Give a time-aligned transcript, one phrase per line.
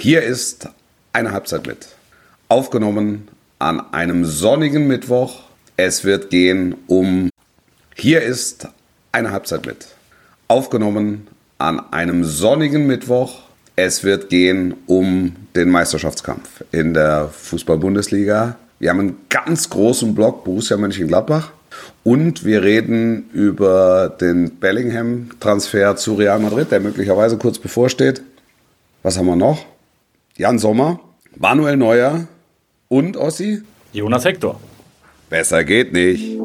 [0.00, 0.66] Hier ist
[1.12, 1.88] eine Halbzeit mit.
[2.48, 5.42] Aufgenommen an einem sonnigen Mittwoch.
[5.76, 7.28] Es wird gehen um.
[7.96, 8.66] Hier ist
[9.12, 9.88] eine Halbzeit mit.
[10.48, 11.26] Aufgenommen
[11.58, 13.40] an einem sonnigen Mittwoch.
[13.76, 18.56] Es wird gehen um den Meisterschaftskampf in der Fußball-Bundesliga.
[18.78, 21.52] Wir haben einen ganz großen Block Borussia Mönchengladbach
[22.04, 28.22] und wir reden über den Bellingham-Transfer zu Real Madrid, der möglicherweise kurz bevorsteht.
[29.02, 29.69] Was haben wir noch?
[30.40, 30.98] Jan Sommer,
[31.36, 32.26] Manuel Neuer
[32.88, 33.60] und Ossi?
[33.92, 34.58] Jonas Hector.
[35.28, 36.40] Besser geht nicht.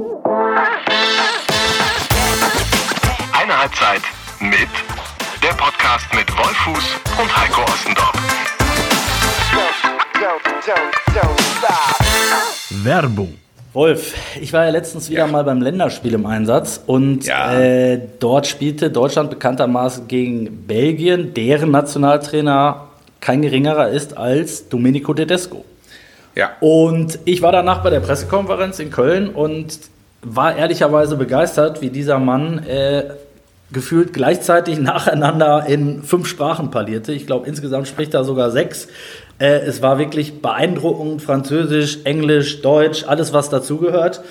[3.31, 4.01] Eine Halbzeit
[4.41, 4.67] mit
[5.41, 8.11] der Podcast mit Wolfuß und Heiko Ostendorf.
[12.83, 13.35] Werbung.
[13.71, 15.27] Wolf, ich war ja letztens wieder Ja.
[15.27, 17.57] mal beim Länderspiel im Einsatz und Ja.
[17.57, 22.89] äh, dort spielte Deutschland bekanntermaßen gegen Belgien, deren Nationaltrainer
[23.25, 25.65] kein geringerer ist als Domenico Tedesco.
[26.35, 26.51] Ja.
[26.59, 29.79] Und ich war danach bei der Pressekonferenz in Köln und
[30.21, 33.05] war ehrlicherweise begeistert, wie dieser Mann äh,
[33.71, 37.13] gefühlt gleichzeitig nacheinander in fünf Sprachen parlierte.
[37.13, 38.89] Ich glaube, insgesamt spricht er sogar sechs.
[39.39, 41.23] Äh, es war wirklich beeindruckend.
[41.23, 44.21] Französisch, Englisch, Deutsch, alles, was dazugehört.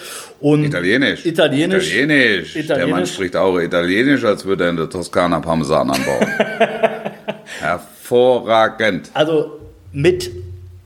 [0.41, 1.27] Und Italienisch.
[1.27, 1.93] Italienisch.
[1.93, 2.53] Italienisch.
[2.53, 3.13] Der Mann Italienisch.
[3.15, 6.29] spricht auch Italienisch, als würde er in der Toskana Parmesan anbauen.
[8.05, 9.11] Hervorragend.
[9.15, 9.59] Also
[9.93, 10.31] mit,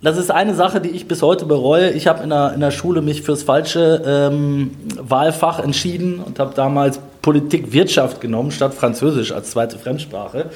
[0.02, 1.90] das ist eine Sache, die ich bis heute bereue.
[1.90, 6.54] Ich habe in der, in der Schule mich fürs falsche ähm, Wahlfach entschieden und habe
[6.54, 10.50] damals Politik Wirtschaft genommen statt Französisch als zweite Fremdsprache.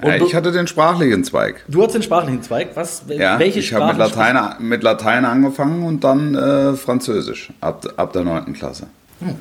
[0.00, 1.64] Und Ja, ich hatte den sprachlichen Zweig.
[1.68, 2.70] du hast den sprachlichen Zweig.
[2.74, 3.02] Was?
[3.08, 8.12] Ja, welche ich habe mit Latein, mit Latein angefangen und dann äh, Französisch ab, ab
[8.12, 8.52] der 9.
[8.52, 8.86] Klasse.
[9.20, 9.34] Hm.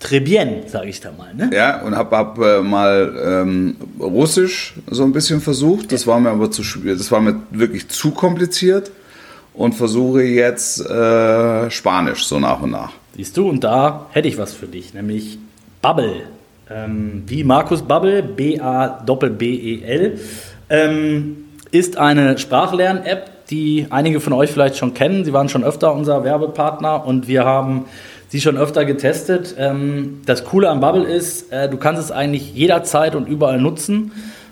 [0.00, 1.34] Très bien, sage ich da mal.
[1.34, 1.50] Ne?
[1.54, 5.92] Ja, und habe hab, äh, mal ähm, Russisch so ein bisschen versucht.
[5.92, 6.62] Das war mir aber zu.
[6.84, 8.90] Das war mir wirklich zu kompliziert.
[9.54, 12.90] Und versuche jetzt äh, Spanisch so nach und nach.
[13.16, 15.38] Siehst du, und da hätte ich was für dich, nämlich
[15.80, 16.22] Bubble.
[16.68, 20.18] Ähm, wie Markus Bubble, B-A-B-B-E-L,
[20.70, 21.36] ähm,
[21.70, 25.24] ist eine Sprachlern-App, die einige von euch vielleicht schon kennen.
[25.24, 27.84] Sie waren schon öfter unser Werbepartner und wir haben
[28.34, 29.54] sie schon öfter getestet.
[29.58, 34.10] Ähm, das Coole am Bubble ist, äh, du kannst es eigentlich jederzeit und überall nutzen.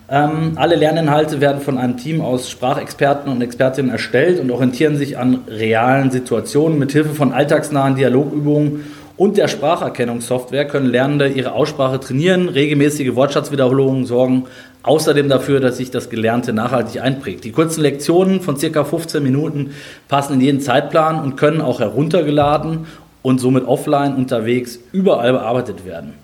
[0.09, 5.19] Ähm, alle Lerninhalte werden von einem Team aus Sprachexperten und Expertinnen erstellt und orientieren sich
[5.19, 6.79] an realen Situationen.
[6.79, 8.85] Mithilfe von alltagsnahen Dialogübungen
[9.17, 12.49] und der Spracherkennungssoftware können Lernende ihre Aussprache trainieren.
[12.49, 14.45] Regelmäßige Wortschatzwiederholungen sorgen
[14.83, 17.45] außerdem dafür, dass sich das Gelernte nachhaltig einprägt.
[17.45, 19.71] Die kurzen Lektionen von circa 15 Minuten
[20.09, 22.87] passen in jeden Zeitplan und können auch heruntergeladen
[23.23, 26.15] und somit offline unterwegs überall bearbeitet werden.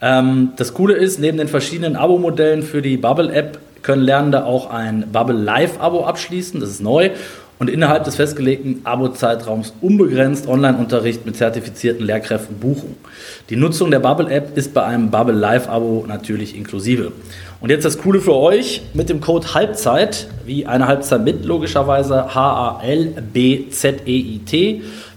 [0.00, 5.06] Ähm, das Coole ist, neben den verschiedenen Abo-Modellen für die Bubble-App können Lernende auch ein
[5.12, 6.60] Bubble Live-Abo abschließen.
[6.60, 7.10] Das ist neu.
[7.58, 12.96] Und innerhalb des festgelegten Abo-Zeitraums unbegrenzt Online-Unterricht mit zertifizierten Lehrkräften buchen.
[13.50, 17.12] Die Nutzung der Bubble-App ist bei einem Bubble Live-Abo natürlich inklusive.
[17.60, 22.34] Und jetzt das Coole für euch mit dem Code Halbzeit, wie eine Halbzeit mit, logischerweise
[22.34, 23.20] H-A-L-B-Z-E-I-T,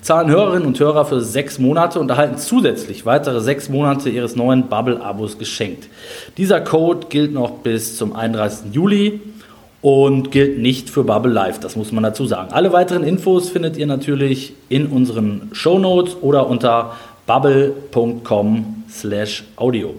[0.03, 4.67] zahlen Hörerinnen und Hörer für sechs Monate und erhalten zusätzlich weitere sechs Monate ihres neuen
[4.67, 5.87] Bubble-Abos geschenkt.
[6.37, 8.73] Dieser Code gilt noch bis zum 31.
[8.73, 9.21] Juli
[9.81, 12.53] und gilt nicht für Bubble Live, das muss man dazu sagen.
[12.53, 19.93] Alle weiteren Infos findet ihr natürlich in unseren Shownotes oder unter bubble.com slash audio.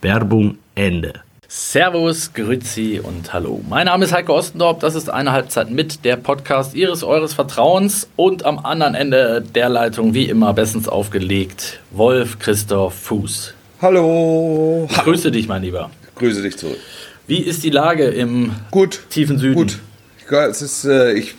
[0.00, 1.12] Werbung Ende.
[1.54, 3.62] Servus, Grüezi und Hallo.
[3.68, 8.08] Mein Name ist Heiko Ostendorf, das ist eine Halbzeit mit, der Podcast Ihres, Eures Vertrauens
[8.16, 13.52] und am anderen Ende der Leitung wie immer bestens aufgelegt Wolf Christoph Fuß.
[13.82, 14.88] Hallo.
[14.90, 15.90] Ich grüße dich, mein Lieber.
[16.14, 16.78] Grüße dich zurück.
[17.26, 19.00] Wie ist die Lage im Gut.
[19.10, 19.54] tiefen Süden?
[19.54, 19.78] Gut.
[20.24, 21.34] Ich, es ist, äh, ich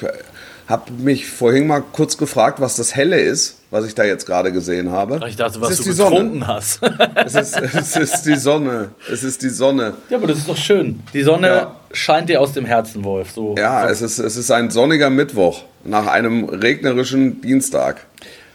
[0.73, 4.51] habe mich vorhin mal kurz gefragt, was das Helle ist, was ich da jetzt gerade
[4.51, 5.19] gesehen habe.
[5.27, 6.15] Ich dachte, es was ist du die Sonne.
[6.15, 6.79] getrunken hast.
[7.25, 8.89] Es ist, es ist die Sonne.
[9.11, 9.93] Es ist die Sonne.
[10.09, 10.99] ja, aber das ist doch schön.
[11.13, 11.75] Die Sonne Ja.
[11.91, 13.31] scheint dir aus dem Herzen, Wolf.
[13.31, 13.55] So.
[13.57, 18.05] Ja, es ist, es ist ein sonniger Mittwoch nach einem regnerischen Dienstag.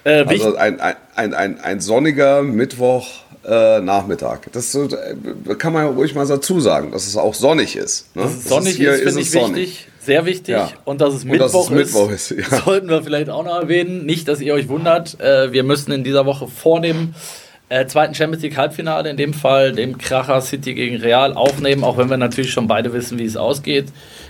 [0.05, 3.07] Äh, Also ein, ein, ein, ein, ein sonniger Mittwoch
[3.47, 4.53] äh, Nachmittag.
[4.53, 8.15] Das so, äh, kann man ja ruhig mal dazu sagen, dass es auch sonnig ist.
[8.17, 8.23] Ne?
[8.25, 9.57] Dass es sonnig hier ist, finde es ich sonnig.
[9.57, 9.89] wichtig.
[10.09, 10.55] Sehr wichtig.
[10.55, 10.71] Ja.
[10.87, 12.61] Und dass es Und dass Mittwoch, es Mittwoch ist, ist, ja.
[12.65, 14.07] sollten wir vielleicht auch noch erwähnen.
[14.07, 15.21] Nicht, dass ihr euch wundert.
[15.21, 17.13] Äh, wir müssen in dieser Woche vor dem
[17.69, 21.85] äh, zweiten Champions League Halbfinale, in dem Fall dem Kracher City gegen Real, aufnehmen.
[21.85, 23.89] Auch wenn wir natürlich schon beide wissen, wie es ausgeht.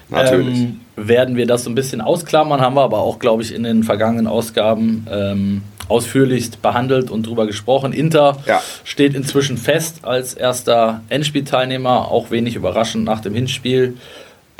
[0.09, 0.59] Natürlich.
[0.59, 3.63] Ähm, werden wir das so ein bisschen ausklammern, haben wir aber auch, glaube ich, in
[3.63, 7.93] den vergangenen Ausgaben ähm, ausführlichst behandelt und drüber gesprochen.
[7.93, 8.61] Inter Ja.
[8.83, 13.95] steht inzwischen fest als erster Endspielteilnehmer, auch wenig überraschend nach dem Hinspiel.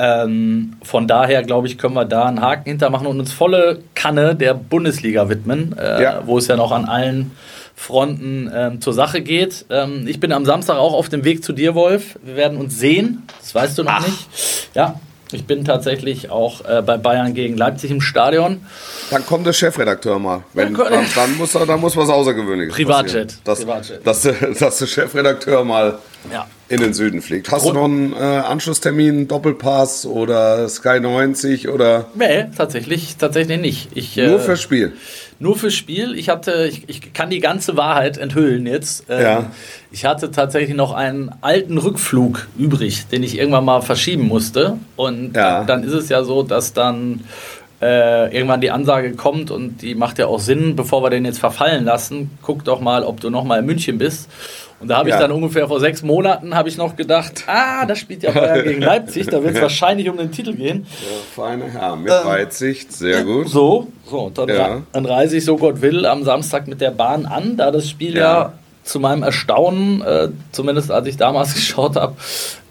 [0.01, 4.33] Ähm, von daher, glaube ich, können wir da einen Haken hintermachen und uns volle Kanne
[4.35, 6.21] der Bundesliga widmen, äh, Ja.
[6.25, 7.31] wo es ja noch an allen
[7.75, 9.65] Fronten ähm, zur Sache geht.
[9.69, 12.17] Ähm, ich bin am Samstag auch auf dem Weg zu dir, Wolf.
[12.23, 13.23] Wir werden uns sehen.
[13.39, 14.05] Das weißt du noch Ach.
[14.07, 14.69] nicht.
[14.73, 14.99] Ja,
[15.31, 18.61] ich bin tatsächlich auch äh, bei Bayern gegen Leipzig im Stadion.
[19.11, 20.43] Dann kommt der Chefredakteur mal.
[20.53, 23.27] Wenn, Dann dann, kommt- dann, muss, da muss was Außergewöhnliches Privatjet.
[23.27, 23.41] passieren.
[23.43, 24.07] Dass, Privatjet.
[24.07, 25.99] Dass, dass der Chefredakteur mal
[26.31, 26.47] Ja.
[26.67, 27.51] in den Süden fliegt.
[27.51, 33.59] Hast Grund- du noch einen äh, Anschlusstermin, Doppelpass oder Sky 90 oder Nee, tatsächlich, tatsächlich
[33.59, 33.89] nicht.
[33.95, 34.93] Ich, äh, nur fürs Spiel?
[35.39, 36.17] Nur fürs Spiel.
[36.17, 39.05] Ich hatte, ich, ich kann die ganze Wahrheit enthüllen jetzt.
[39.09, 39.51] Ähm, Ja.
[39.91, 44.77] Ich hatte tatsächlich noch einen alten Rückflug übrig, den ich irgendwann mal verschieben musste.
[44.97, 45.63] Und Ja.
[45.63, 47.21] dann ist es ja so, dass dann
[47.81, 51.39] äh, irgendwann die Ansage kommt und die macht ja auch Sinn, bevor wir den jetzt
[51.39, 54.27] verfallen lassen, guck doch mal, ob du noch mal in München bist.
[54.79, 55.21] Und da habe ich Ja.
[55.21, 58.81] dann ungefähr vor sechs Monaten habe ich noch gedacht, ah, das spielt ja Bayern gegen
[58.81, 60.85] Leipzig, da wird es wahrscheinlich um den Titel gehen.
[61.01, 63.45] Der feine Herr mit Weitsicht, sehr gut.
[63.45, 64.81] Ähm, So, so und dann, Ja.
[64.93, 68.15] dann reise ich, so Gott will, am Samstag mit der Bahn an, da das Spiel
[68.15, 68.53] ja, Ja.
[68.83, 72.15] zu meinem Erstaunen, äh, zumindest als ich damals geschaut habe,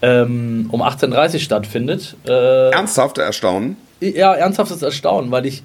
[0.01, 2.17] ähm, um 18.30 Uhr stattfindet.
[2.27, 3.77] Äh, Ernsthaft erstaunen.
[4.01, 5.63] ja, ernsthaftes Erstaunen, weil ich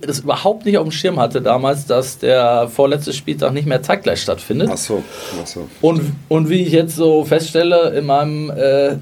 [0.00, 4.20] das überhaupt nicht auf dem Schirm hatte damals, dass der vorletzte Spieltag nicht mehr zeitgleich
[4.20, 4.68] stattfindet.
[4.72, 5.02] Ach so,
[5.40, 5.68] ach so.
[5.80, 8.96] Und, und wie ich jetzt so feststelle, in meinem äh,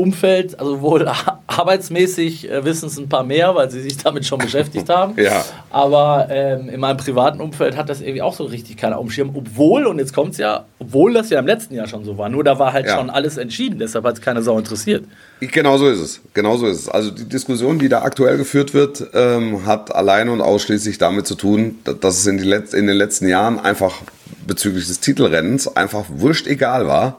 [0.00, 1.06] Umfeld, also wohl
[1.46, 5.14] arbeitsmäßig äh, wissen es ein paar mehr, weil sie sich damit schon beschäftigt haben.
[5.20, 5.44] Ja.
[5.70, 9.10] Aber ähm, in meinem privaten Umfeld hat das irgendwie auch so richtig keiner auf dem
[9.10, 9.30] Schirm.
[9.34, 12.28] Obwohl, und jetzt kommt es ja, obwohl das ja im letzten Jahr schon so war,
[12.28, 12.96] nur da war halt Ja.
[12.96, 15.04] schon alles entschieden, deshalb hat es keine Sau interessiert.
[15.40, 16.20] Genau so ist es.
[16.34, 16.88] Genau so ist es.
[16.88, 21.34] Also die Diskussion, die da aktuell geführt wird, ähm, hat allein und ausschließlich damit zu
[21.34, 23.94] tun, da- dass es in, in den letzten Jahren einfach
[24.46, 27.18] bezüglich des Titelrennens einfach wurscht egal war,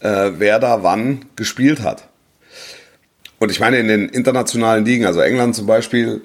[0.00, 2.05] äh, wer da wann gespielt hat.
[3.38, 6.22] Und ich meine, in den internationalen Ligen, also England zum Beispiel,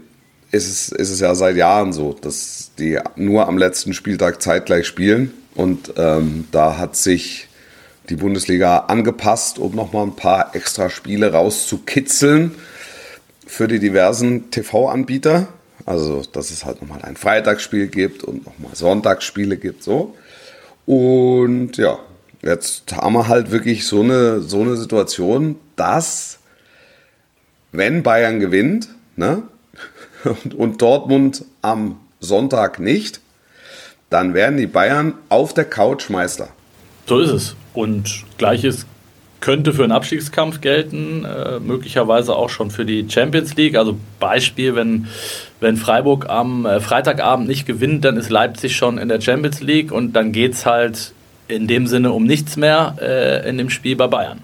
[0.52, 4.86] ist es, ist es ja seit Jahren so, dass die nur am letzten Spieltag zeitgleich
[4.86, 5.34] spielen.
[5.56, 7.48] Und ähm, da hat sich
[8.10, 12.52] die Bundesliga angepasst, um nochmal ein paar extra Spiele rauszukitzeln
[13.46, 15.48] für die diversen TV-Anbieter.
[15.86, 20.16] Also, dass es halt nochmal ein Freitagsspiel gibt und nochmal Sonntagsspiele gibt, so.
[20.86, 22.00] Und ja,
[22.42, 26.40] jetzt haben wir halt wirklich so eine, so eine Situation, dass,
[27.72, 29.44] wenn Bayern gewinnt, ne,
[30.24, 33.20] und, und Dortmund am Sonntag nicht,
[34.10, 36.50] dann werden die Bayern auf der Couch Meister.
[37.08, 37.56] So ist es.
[37.74, 38.86] Und gleiches
[39.40, 43.76] könnte für einen Abstiegskampf gelten, äh, möglicherweise auch schon für die Champions League.
[43.76, 45.08] Also Beispiel, wenn,
[45.60, 49.92] wenn Freiburg am äh, Freitagabend nicht gewinnt, dann ist Leipzig schon in der Champions League
[49.92, 51.14] und dann geht es halt
[51.48, 54.40] in dem Sinne um nichts mehr äh, in dem Spiel bei Bayern.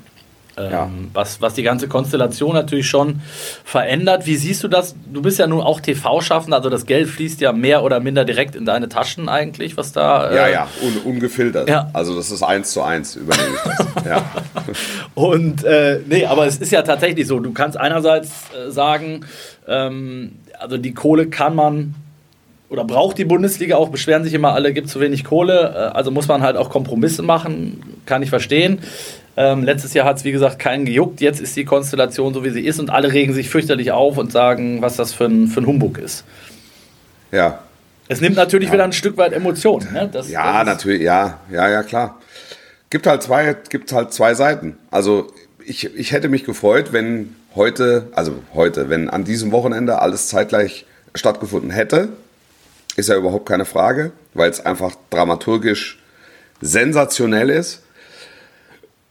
[0.58, 0.90] Ähm, Ja.
[1.14, 3.22] was, was die ganze Konstellation natürlich schon
[3.64, 4.26] verändert.
[4.26, 4.96] Wie siehst du das?
[5.12, 8.56] Du bist ja nun auch TV-Schaffender, also das Geld fließt ja mehr oder minder direkt
[8.56, 10.34] in deine Taschen eigentlich, was da.
[10.34, 11.70] Ja, äh, ja, un, ungefiltert.
[11.70, 11.90] Ja.
[11.94, 14.06] Also das ist eins zu eins, übernehme ich das.
[14.06, 14.26] ja.
[15.16, 17.40] Und äh, nee, aber es ist ja tatsächlich so.
[17.40, 19.26] Du kannst einerseits äh, sagen,
[19.68, 21.96] ähm, also die Kohle kann man
[22.70, 25.74] oder braucht die Bundesliga auch, beschweren sich immer alle, gibt zu wenig Kohle.
[25.94, 28.80] Äh, also muss man halt auch Kompromisse machen, kann ich verstehen.
[29.38, 31.22] Ähm, letztes Jahr hat es, wie gesagt, keinen gejuckt.
[31.22, 34.32] Jetzt ist die Konstellation so, wie sie ist und alle regen sich fürchterlich auf und
[34.32, 36.26] sagen, was das für ein, für ein Humbug ist.
[37.32, 37.60] ja.
[38.10, 39.86] Es nimmt natürlich wieder ein Stück weit Emotion.
[39.92, 40.10] Ne?
[40.10, 42.22] Das, Ja, das natürlich, ja, ja, ja, klar.
[42.90, 44.78] Gibt halt zwei, gibt halt zwei Seiten.
[44.92, 45.28] Also
[45.66, 50.86] ich, ich hätte mich gefreut, wenn heute, also heute, wenn an diesem Wochenende alles zeitgleich
[51.16, 52.10] stattgefunden hätte.
[52.96, 56.00] Ist ja überhaupt keine Frage, weil es einfach dramaturgisch
[56.62, 57.84] sensationell ist.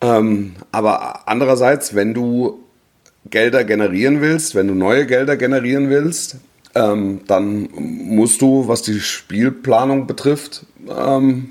[0.01, 2.61] Ähm, aber andererseits, wenn du
[3.31, 6.37] Gelder generieren willst, wenn du neue Gelder generieren willst,
[6.75, 11.51] ähm, dann musst du, was die Spielplanung betrifft, ähm,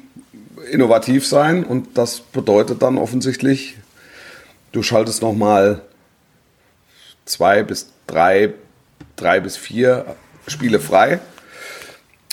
[0.72, 1.64] innovativ sein.
[1.64, 3.78] Und das bedeutet dann offensichtlich,
[4.72, 5.82] du schaltest nochmal
[7.25, 8.54] zwei bis drei,
[9.16, 10.16] drei bis vier
[10.48, 11.20] Spiele frei,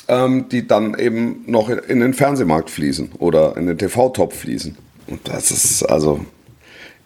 [0.09, 4.77] ähm, die dann eben noch in, in den Fernsehmarkt fließen oder in den TV-Top fließen.
[5.07, 6.25] Und das ist also,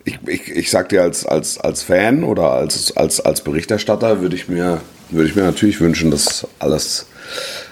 [0.04, 4.36] ich, ich, ich sag dir als, als, als Fan oder als, als, als Berichterstatter würde
[4.36, 7.06] ich mir, würde ich mir natürlich wünschen, dass alles,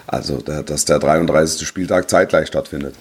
[0.06, 1.66] also der, dass der 33.
[1.66, 2.94] Spieltag zeitgleich stattfindet.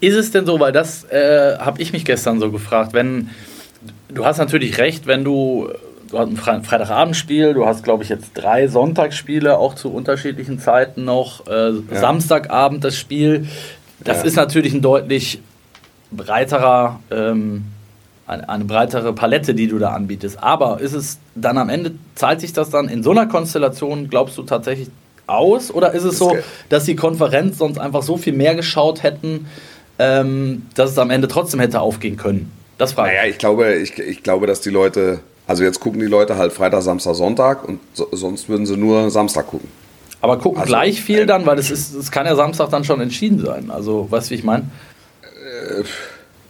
[0.00, 3.30] Ist es denn so, weil das äh, habe ich mich gestern so gefragt, wenn
[4.08, 5.68] du hast natürlich recht, wenn du
[6.10, 10.60] du hast ein Fre Freitagabendspiel, du hast glaube ich jetzt drei Sonntagsspiele auch zu unterschiedlichen
[10.60, 13.48] Zeiten noch, äh, Samstagabend das Spiel,
[14.04, 14.24] das Ja.
[14.24, 15.40] ist natürlich ein deutlich
[16.16, 17.64] breiterer ähm,
[18.26, 20.42] eine, eine, breitere Palette, die du da anbietest.
[20.42, 24.38] Aber ist es dann am Ende, zahlt sich das dann in so einer Konstellation, glaubst
[24.38, 24.88] du tatsächlich
[25.26, 25.70] aus?
[25.72, 26.36] Oder ist es so,
[26.68, 29.46] dass die Konferenz sonst einfach so viel mehr geschaut hätten,
[29.98, 32.50] ähm, dass es am Ende trotzdem hätte aufgehen können?
[32.78, 33.16] Das frage ich.
[33.16, 36.52] Naja, ich glaube, ich, ich glaube, dass die Leute, also jetzt gucken die Leute halt
[36.52, 39.68] Freitag, Samstag, Sonntag und so, sonst würden sie nur Samstag gucken.
[40.20, 43.00] Aber gucken also, gleich viel dann, weil es ist, es kann ja Samstag dann schon
[43.00, 43.70] entschieden sein.
[43.70, 44.64] Also, weißt du, wie ich meine?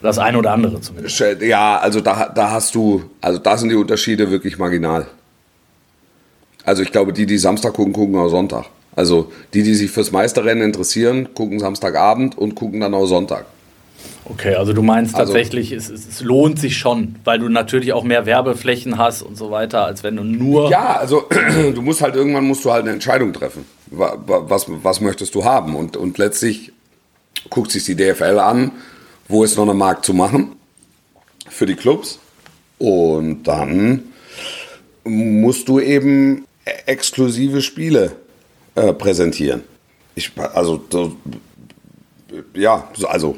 [0.03, 1.19] Das eine oder andere zumindest.
[1.41, 5.07] Ja, also da, da hast du, also da sind die Unterschiede wirklich marginal.
[6.65, 8.67] Also ich glaube, die, die Samstag gucken, gucken auch Sonntag.
[8.97, 13.47] Also die, die sich fürs Meisterrennen interessieren, gucken Samstagabend und gucken dann auch Sonntag.
[14.27, 18.05] Okay, also du meinst also, tatsächlich, es, es, lohnt sich schon, weil du natürlich auch
[18.05, 20.71] mehr Werbeflächen hast und so weiter, als wenn du nur.
[20.71, 21.29] Ja, also
[21.75, 23.65] du musst halt irgendwann musst du halt eine Entscheidung treffen.
[23.91, 25.77] Was, was möchtest du haben?
[25.77, 26.73] Und, und letztlich
[27.51, 28.73] guckt sich die DFL an
[29.29, 30.57] wo ist noch ein Markt zu machen
[31.49, 32.19] für die Clubs.
[32.79, 34.05] Und dann
[35.05, 36.47] musst du eben
[36.87, 38.13] exklusive Spiele
[38.75, 39.63] äh, präsentieren.
[40.15, 41.09] Ich, also, das,
[42.55, 43.37] ja, also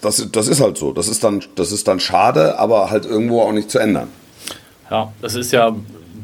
[0.00, 0.92] das, das ist halt so.
[0.92, 4.08] Das ist, dann, das ist dann schade, aber halt irgendwo auch nicht zu ändern.
[4.90, 5.74] Ja, das ist ja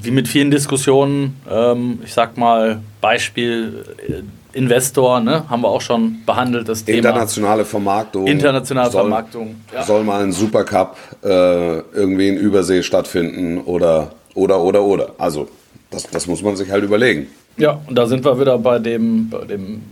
[0.03, 4.23] wie mit vielen Diskussionen, ähm, ich sag mal, Beispiel äh,
[4.59, 5.49] Investor, ne?
[5.49, 6.99] haben wir auch schon behandelt, das Thema.
[6.99, 8.27] Internationale Vermarktung.
[8.27, 9.55] Internationale soll, Vermarktung.
[9.73, 9.85] Ja.
[9.85, 15.11] Soll mal ein Supercup äh, irgendwie in Übersee stattfinden oder, oder, oder, oder.
[15.17, 15.49] Also,
[15.91, 17.29] das, das muss man sich halt überlegen.
[17.57, 19.83] Ja, und da sind wir wieder bei dem, bei dem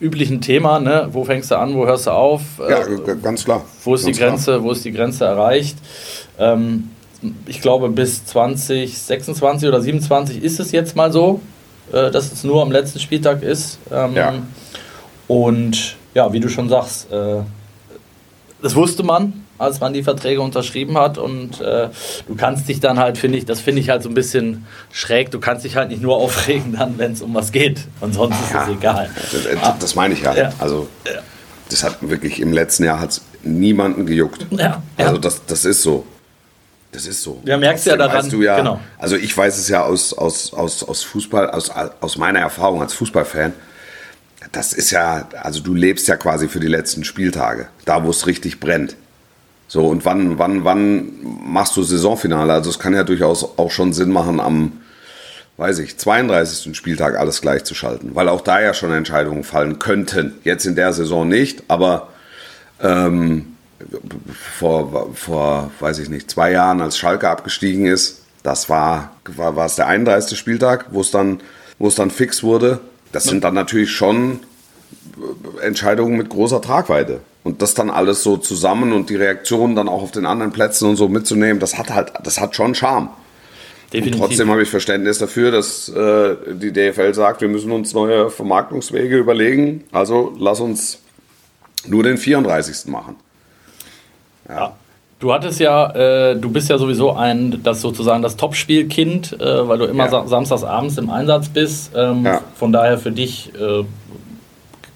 [0.00, 1.08] üblichen Thema, ne?
[1.12, 2.42] wo fängst du an, wo hörst du auf?
[2.68, 2.84] Ja,
[3.22, 3.64] ganz klar.
[3.84, 4.62] Wo ist, ganz die Grenze, klar.
[4.64, 5.78] wo ist die Grenze erreicht?
[6.38, 6.90] Ähm,
[7.46, 11.40] ich glaube, bis 2026 oder 27 ist es jetzt mal so,
[11.92, 13.78] äh, dass es nur am letzten Spieltag ist.
[13.90, 14.34] Ähm, ja.
[15.28, 17.42] Und ja, wie du schon sagst, äh,
[18.62, 21.18] das wusste man, als man die Verträge unterschrieben hat.
[21.18, 21.88] Und äh,
[22.26, 25.30] du kannst dich dann halt, finde ich, das finde ich halt so ein bisschen schräg,
[25.30, 27.80] du kannst dich halt nicht nur aufregen dann, wenn es um was geht.
[28.00, 29.10] Und sonst ja, ist es egal.
[29.32, 30.34] Das, äh, das meine ich ja.
[30.34, 30.52] ja.
[30.58, 30.88] Also
[31.68, 34.46] das hat wirklich im letzten Jahr hat's niemanden gejuckt.
[34.50, 36.04] Ja, also das, das ist so.
[36.96, 37.42] Das ist so.
[37.44, 38.16] Ja, merkst du ja daran.
[38.16, 38.80] Weißt du ja, genau.
[38.96, 42.94] Also ich weiß es ja aus, aus, aus, aus Fußball, aus, aus meiner Erfahrung als
[42.94, 43.52] Fußballfan.
[44.52, 48.26] Das ist ja, also du lebst ja quasi für die letzten Spieltage, da wo es
[48.26, 48.96] richtig brennt.
[49.68, 52.54] So, und wann, wann, wann machst du Saisonfinale?
[52.54, 54.80] Also es kann ja durchaus auch schon Sinn machen, am,
[55.58, 56.74] weiß ich, 32.
[56.74, 60.32] Spieltag alles gleichzuschalten, weil auch da ja schon Entscheidungen fallen könnten.
[60.44, 62.08] Jetzt in der Saison nicht, aber
[62.80, 63.55] ähm,
[64.58, 69.66] vor, vor, weiß ich nicht, zwei Jahren, als Schalke abgestiegen ist, das war, war, war
[69.66, 70.38] es der 31.
[70.38, 71.40] Spieltag, wo es dann,
[71.78, 72.80] wo es dann fix wurde.
[73.12, 74.40] Das sind dann natürlich schon
[75.62, 77.20] Entscheidungen mit großer Tragweite.
[77.44, 80.88] Und das dann alles so zusammen und die Reaktionen dann auch auf den anderen Plätzen
[80.88, 83.08] und so mitzunehmen, das hat halt, das hat schon Charme.
[83.92, 84.20] Definitiv.
[84.20, 88.30] Und trotzdem habe ich Verständnis dafür, dass äh, die DFL sagt, wir müssen uns neue
[88.30, 89.84] Vermarktungswege überlegen.
[89.92, 90.98] Also lass uns
[91.86, 92.86] nur den 34.
[92.86, 93.16] machen.
[94.48, 94.72] Ja.
[95.18, 99.78] Du hattest ja, äh, du bist ja sowieso ein, das sozusagen das Topspielkind, äh, weil
[99.78, 100.26] du immer ja.
[100.26, 101.92] samstags abends im Einsatz bist.
[101.96, 102.42] Ähm, ja.
[102.54, 103.84] Von daher für dich äh,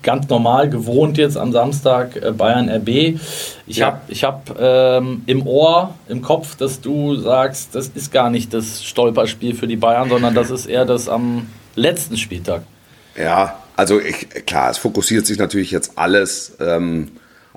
[0.03, 3.19] ganz normal gewohnt jetzt am Samstag äh, Bayern RB.
[3.67, 3.87] Ich ja.
[3.87, 8.53] habe ich hab, ähm, im Ohr, im Kopf, dass du sagst, das ist gar nicht
[8.53, 12.63] das Stolperspiel für die Bayern, sondern das ist eher das am letzten Spieltag.
[13.17, 16.57] Ja, also ich, klar, es fokussiert sich natürlich jetzt alles.
[16.61, 17.09] Ähm,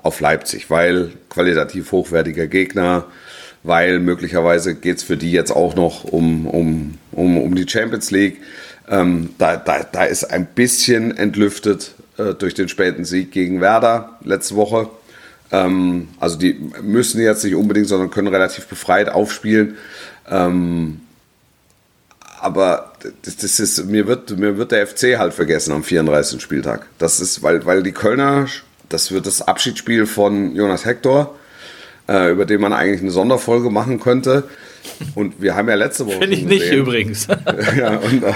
[0.04, 3.06] auf Leipzig, weil qualitativ hochwertiger Gegner,
[3.62, 8.10] weil möglicherweise geht es für die jetzt auch noch um, um, um, um die Champions
[8.10, 8.36] League.
[8.88, 14.18] Ähm, da, da, da ist ein bisschen entlüftet äh, durch den späten Sieg gegen Werder
[14.22, 14.90] letzte Woche.
[15.50, 19.78] Ähm, also die müssen jetzt nicht unbedingt, sondern können relativ befreit aufspielen.
[20.30, 21.00] Ähm,
[22.42, 22.92] aber
[23.22, 26.42] das, das, ist, mir wird, mir wird der FC halt vergessen am 34.
[26.42, 26.86] Spieltag.
[26.98, 28.48] Das ist, weil, weil die Kölner
[28.94, 31.34] das wird das Abschiedsspiel von Jonas Hector,
[32.08, 34.44] äh, über den man eigentlich eine Sonderfolge machen könnte.
[35.14, 36.18] Und wir haben ja letzte Woche.
[36.18, 37.26] Finde ich nicht übrigens.
[37.76, 38.32] ja, und, äh,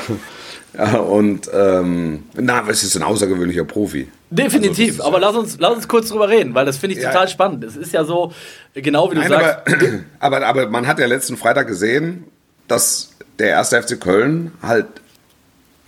[0.77, 4.09] ja, und ähm, na, es ist ein außergewöhnlicher Profi.
[4.31, 7.11] Definitiv, also aber lass uns, lass uns kurz drüber reden, weil das finde ich ja.
[7.11, 7.65] total spannend.
[7.65, 8.33] Es ist ja so,
[8.75, 9.59] genau wie du Nein, sagst.
[9.67, 12.25] Aber, aber, aber man hat ja letzten Freitag gesehen,
[12.67, 14.87] dass der erste FC Köln halt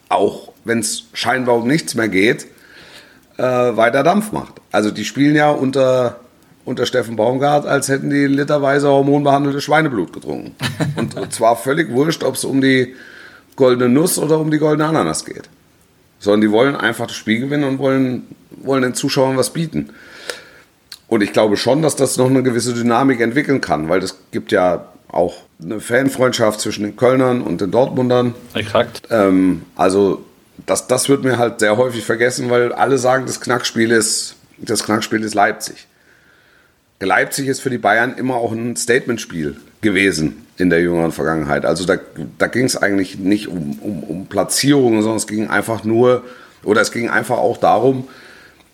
[0.09, 2.47] auch, wenn es scheinbar um nichts mehr geht,
[3.41, 4.61] äh, weiter Dampf macht.
[4.71, 6.21] Also die spielen ja unter,
[6.67, 10.55] unter Steffen Baumgart, als hätten die literweise hormonbehandelte Schweineblut getrunken.
[10.97, 12.95] Und, und zwar völlig wurscht, ob es um die
[13.57, 15.49] goldene Nuss oder um die goldene Ananas geht.
[16.19, 18.27] Sondern die wollen einfach das Spiel gewinnen und wollen,
[18.63, 19.91] wollen den Zuschauern was bieten.
[21.09, 24.53] Und ich glaube schon, dass das noch eine gewisse Dynamik entwickeln kann, weil es gibt
[24.53, 28.35] ja auch eine Fanfreundschaft zwischen den Kölnern und den Dortmundern.
[28.55, 29.03] Exakt.
[29.11, 30.25] Ähm, also
[30.67, 34.85] das, das wird mir halt sehr häufig vergessen, weil alle sagen, das Knackspiel ist, das
[34.85, 35.87] Knackspiel ist Leipzig.
[37.01, 41.65] Leipzig ist für die Bayern immer auch ein Statementspiel gewesen in der jüngeren Vergangenheit.
[41.65, 41.97] Also da,
[42.37, 46.25] da ging es eigentlich nicht um, um, um Platzierungen, sondern es ging einfach nur,
[46.63, 48.07] oder es ging einfach auch darum,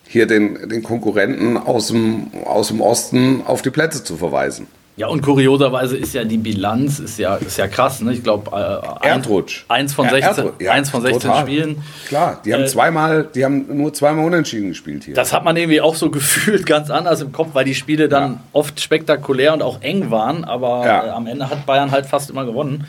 [0.05, 4.67] hier den, den Konkurrenten aus dem, aus dem Osten auf die Plätze zu verweisen.
[4.97, 8.01] Ja, und kurioserweise ist ja die Bilanz ist ja, ist ja krass.
[8.01, 8.13] Ne?
[8.13, 9.63] Ich glaube, äh, Erdrutsch.
[9.67, 10.61] Eins von Ja, 16, Erdrutsch.
[10.61, 11.41] Ja, eins von 16 total.
[11.43, 11.83] Spielen.
[12.07, 15.13] Klar, die haben Äh, zweimal, die haben nur zweimal unentschieden gespielt hier.
[15.13, 18.31] Das hat man irgendwie auch so gefühlt ganz anders im Kopf, weil die Spiele dann
[18.31, 18.39] Ja.
[18.53, 21.05] oft spektakulär und auch eng waren, aber Ja.
[21.05, 22.85] äh, am Ende hat Bayern halt fast immer gewonnen.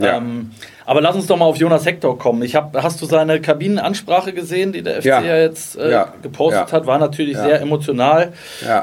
[0.00, 0.16] Ja.
[0.16, 0.50] Ähm,
[0.86, 2.42] aber lass uns doch mal auf Jonas Hector kommen.
[2.42, 5.36] Ich hab, hast du seine Kabinenansprache gesehen, die der FC ja, Ja.
[5.36, 6.12] jetzt äh, Ja.
[6.20, 6.86] gepostet hat?
[6.86, 8.32] War natürlich sehr emotional.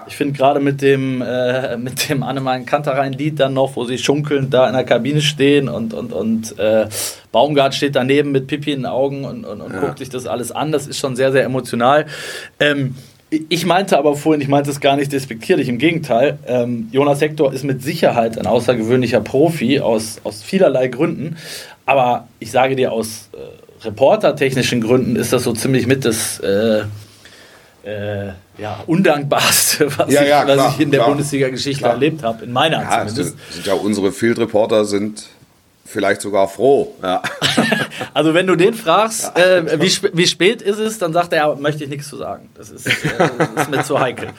[0.08, 4.54] Ich finde gerade mit dem, äh, mit dem Annemann Kanterein-Lied dann noch, wo sie schunkelnd
[4.54, 6.88] da in der Kabine stehen und, und, und äh,
[7.34, 10.52] Baumgart steht daneben mit Pipi in den Augen und, und, und guckt sich das alles
[10.54, 10.72] an.
[10.72, 12.06] Das ist schon sehr, sehr emotional.
[12.60, 12.96] Ähm,
[13.30, 16.40] ich meinte aber vorhin, ich meinte es gar nicht despektierlich, im Gegenteil.
[16.48, 21.36] Ähm, Jonas Hector ist mit Sicherheit ein außergewöhnlicher Profi aus, aus vielerlei Gründen.
[21.86, 26.84] Aber ich sage dir, aus äh, reportertechnischen Gründen ist das so ziemlich mit das äh,
[27.84, 32.46] äh, ja, undankbarste, was, Ja, ich, ja, was klar, ich in der Bundesliga-Geschichte erlebt habe.
[32.46, 33.38] In meiner ja, es zumindest.
[33.40, 35.28] sind, sind ja unsere Field Reporter sind
[35.88, 36.94] vielleicht sogar froh.
[37.01, 37.22] Ja.
[38.13, 41.56] Also wenn du den fragst, äh, wie, sp wie spät ist es, dann sagt er,
[41.56, 42.50] möchte ich nichts zu sagen.
[42.56, 42.91] Das ist, äh,
[43.56, 44.29] das ist mir zu heikel.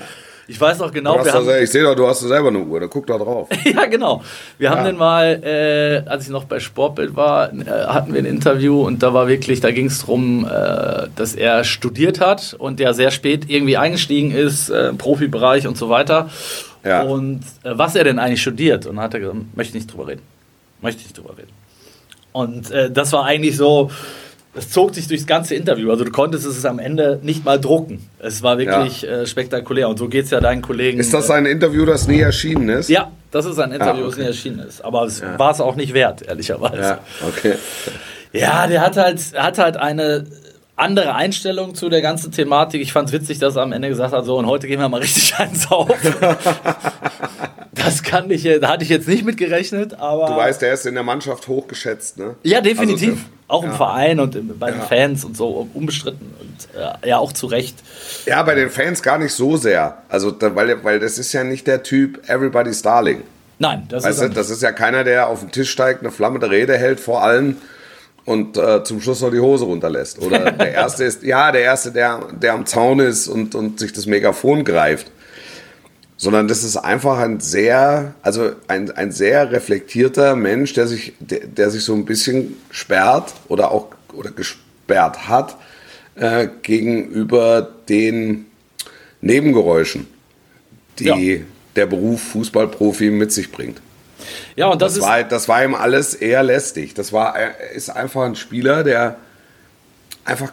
[0.50, 2.86] Ich weiß noch genau, wir haben, ich sehe doch, du hast selber eine Uhr, da
[2.86, 3.48] guck da drauf.
[3.64, 4.22] ja genau,
[4.56, 4.84] wir haben Ja.
[4.84, 9.02] den mal, äh, als ich noch bei Sportbild war, äh, hatten wir ein Interview und
[9.02, 13.10] da war wirklich, da ging es darum, äh, dass er studiert hat und der sehr
[13.10, 16.30] spät irgendwie eingestiegen ist, äh, im Profibereich und so weiter.
[16.84, 17.02] Ja.
[17.02, 20.08] Und was er denn eigentlich studiert und dann hat er gesagt, möchte ich nicht drüber
[20.08, 20.22] reden.
[20.80, 21.50] Möchte ich nicht drüber reden.
[22.32, 23.90] Und äh, das war eigentlich so,
[24.54, 25.90] es zog sich durchs ganze Interview.
[25.90, 28.09] Also du konntest es am Ende nicht mal drucken.
[28.18, 29.88] Es war wirklich äh, spektakulär.
[29.88, 30.98] Und so geht es ja deinen Kollegen.
[31.00, 32.88] Ist das äh, ein Interview, das nie erschienen ist?
[32.88, 34.22] Ja, das ist ein Interview, Ah, das okay.
[34.22, 34.85] nie erschienen ist.
[34.85, 36.81] Aber es war es auch nicht wert, ehrlicherweise.
[36.81, 37.55] Ja, okay.
[38.33, 40.24] Ja, der hat halt, hat halt eine
[40.78, 42.80] andere Einstellung zu der ganzen Thematik.
[42.80, 44.88] Ich fand es witzig, dass er am Ende gesagt hat, so und heute gehen wir
[44.88, 45.88] mal richtig eins auf.
[47.74, 50.26] das kann ich, da hatte ich jetzt nicht mit gerechnet, aber.
[50.26, 52.36] Du weißt, der ist in der Mannschaft hochgeschätzt, ne?
[52.42, 53.10] ja, definitiv.
[53.10, 53.76] Also, auch im ja.
[53.76, 54.86] Verein und bei den Ja.
[54.86, 56.34] Fans und so unbestritten.
[56.38, 57.76] Und äh, ja, auch zu Recht.
[58.26, 59.98] Ja, bei den Fans gar nicht so sehr.
[60.08, 63.22] Also, weil, weil das ist ja nicht der Typ Everybody's Darling.
[63.58, 64.28] Nein, das Weißt ist.
[64.28, 67.22] du, das ist ja keiner, der auf den Tisch steigt, eine flammende Rede hält vor
[67.22, 67.56] allen
[68.28, 70.18] und äh, zum Schluss noch die Hose runterlässt.
[70.20, 73.92] Oder der Erste ist, ja, der Erste, der, der am Zaun ist und, und sich
[73.92, 75.10] das Megafon greift.
[76.18, 81.46] Sondern das ist einfach ein sehr, also ein, ein sehr reflektierter Mensch, der sich, der,
[81.46, 85.56] der sich so ein bisschen sperrt oder auch oder gesperrt hat
[86.16, 88.46] äh, gegenüber den
[89.20, 90.06] Nebengeräuschen,
[90.98, 91.16] die Ja.
[91.76, 93.80] der Beruf Fußballprofi mit sich bringt.
[94.56, 95.08] Ja, und das, Das ist.
[95.08, 96.94] war, das war ihm alles eher lästig.
[96.94, 99.16] Das war, er ist einfach ein Spieler, der
[100.24, 100.52] einfach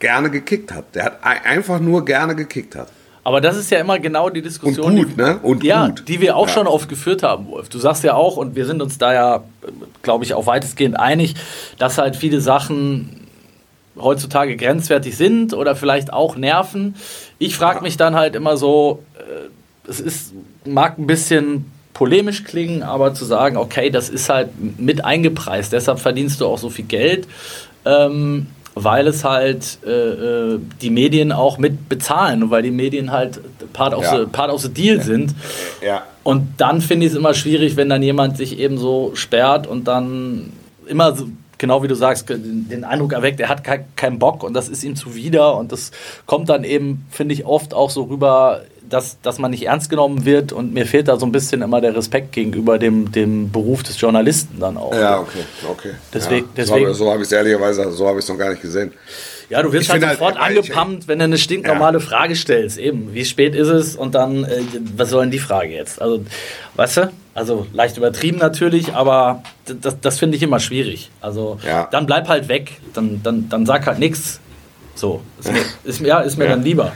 [0.00, 0.94] gerne gekickt hat.
[0.94, 2.88] Der hat ein- einfach nur gerne gekickt hat.
[3.26, 5.38] Aber das ist ja immer genau die Diskussion, Und gut, die, ne?
[5.42, 6.06] Und ja, gut.
[6.08, 6.52] die wir auch Ja.
[6.54, 7.70] schon oft geführt haben, Wolf.
[7.70, 9.44] Du sagst ja auch, und wir sind uns da ja,
[10.02, 11.34] glaube ich, auch weitestgehend einig,
[11.78, 13.20] dass halt viele Sachen
[13.96, 16.96] heutzutage grenzwertig sind oder vielleicht auch nerven.
[17.38, 20.32] Ich frage mich dann halt immer so, äh, es ist,
[20.66, 25.98] mag ein bisschen polemisch klingen, aber zu sagen, okay, das ist halt mit eingepreist, deshalb
[26.00, 27.26] verdienst du auch so viel Geld.
[27.86, 33.12] Ähm, weil es halt äh, äh, die Medien auch mit bezahlen und weil die Medien
[33.12, 33.38] halt
[33.72, 34.18] Part of, Ja.
[34.18, 35.32] the, part of the Deal sind.
[35.80, 36.02] Ja.
[36.24, 39.84] Und dann finde ich es immer schwierig, wenn dann jemand sich eben so sperrt und
[39.86, 40.52] dann
[40.88, 44.54] immer so, genau wie du sagst, den Eindruck erweckt, er hat kein- keinen Bock und
[44.54, 45.92] das ist ihm zuwider und das
[46.26, 50.24] kommt dann eben, finde ich, oft auch so rüber, dass, dass man nicht ernst genommen
[50.24, 53.82] wird und mir fehlt da so ein bisschen immer der Respekt gegenüber dem, dem Beruf
[53.82, 54.94] des Journalisten dann auch.
[54.94, 55.90] Ja, okay, okay.
[56.12, 56.52] Deswegen- ja.
[56.56, 58.92] deswegen- So, so habe ich es ehrlicherweise, so habe ich es noch gar nicht gesehen.
[59.50, 62.78] Ja, du wirst Ich halt halt, sofort ich- angepumpt, wenn du eine stinknormale Frage stellst.
[62.78, 63.94] Eben, wie spät ist es?
[63.94, 64.60] Und dann, äh,
[64.96, 66.00] was soll denn die Frage jetzt?
[66.00, 66.24] Also,
[66.76, 67.12] weißt du?
[67.34, 71.10] Also leicht übertrieben natürlich, aber das, das finde ich immer schwierig.
[71.20, 71.88] Also, Ja.
[71.90, 72.72] dann bleib halt weg.
[72.94, 74.40] Dann, dann, dann sag halt nichts.
[74.94, 76.50] So, ist mir, ist, ja, ist mir Ja.
[76.50, 76.92] dann lieber.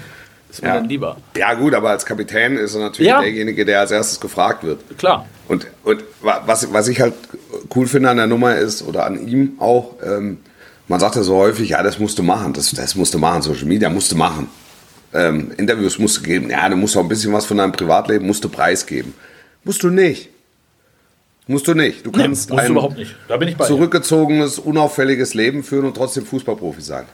[0.58, 0.74] Ist mir Ja.
[0.74, 1.16] dann lieber.
[1.36, 3.20] Ja, gut, aber als Kapitän ist er natürlich Ja.
[3.20, 4.80] derjenige, der als erstes gefragt wird.
[4.98, 5.24] Klar.
[5.46, 7.14] Und, und wa- was, was ich halt
[7.76, 10.38] cool finde an der Nummer ist, oder an ihm auch, ähm,
[10.88, 13.42] man sagt ja so häufig, ja, das musst du machen, das, das musst du machen,
[13.42, 14.48] Social Media musst du machen.
[15.14, 16.50] Ähm, Interviews musst du geben.
[16.50, 19.14] Ja, du musst auch ein bisschen was von deinem Privatleben musst du preisgeben.
[19.62, 20.28] Musst du nicht.
[21.46, 22.04] Musst du nicht.
[22.04, 23.14] Du kannst du ein überhaupt nicht.
[23.28, 23.68] Da bin ich bei dir.
[23.68, 27.04] zurückgezogenes, unauffälliges Leben führen und trotzdem Fußballprofi sein.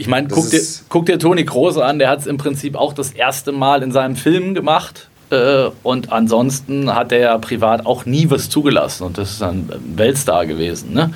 [0.00, 2.94] Ich meine, guck dir, guck dir Toni Kroos an, der hat es im Prinzip auch
[2.94, 5.10] das erste Mal in seinem Film gemacht.
[5.28, 9.04] Äh, und ansonsten hat er ja privat auch nie was zugelassen.
[9.04, 10.94] Und das ist ein Weltstar gewesen.
[10.94, 11.12] Ne?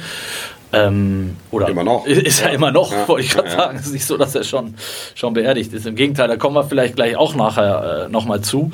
[0.74, 2.06] Ähm, oder Immer noch.
[2.06, 3.56] Ist er immer noch, Ja, wollte ich gerade ja.
[3.56, 3.78] sagen.
[3.78, 4.74] Es ist nicht so, dass er schon,
[5.14, 5.86] schon beerdigt ist.
[5.86, 8.72] Im Gegenteil, da kommen wir vielleicht gleich auch nachher äh, nochmal zu.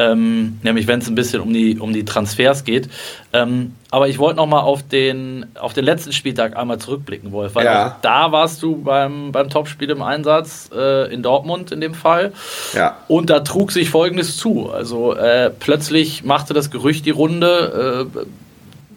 [0.00, 2.88] Ähm, nämlich wenn es ein bisschen um die, um die Transfers geht.
[3.32, 7.54] Ähm, aber ich wollte nochmal auf den, auf den letzten Spieltag einmal zurückblicken, Wolf.
[7.56, 7.96] Weil Ja.
[8.02, 12.32] da warst du beim, beim Topspiel im Einsatz, äh, in Dortmund in dem Fall.
[12.74, 12.98] Ja.
[13.08, 14.70] Und da trug sich Folgendes zu.
[14.70, 18.20] Also äh, plötzlich machte das Gerücht die Runde äh,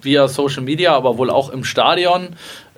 [0.02, 2.30] via Social Media, aber wohl auch im Stadion,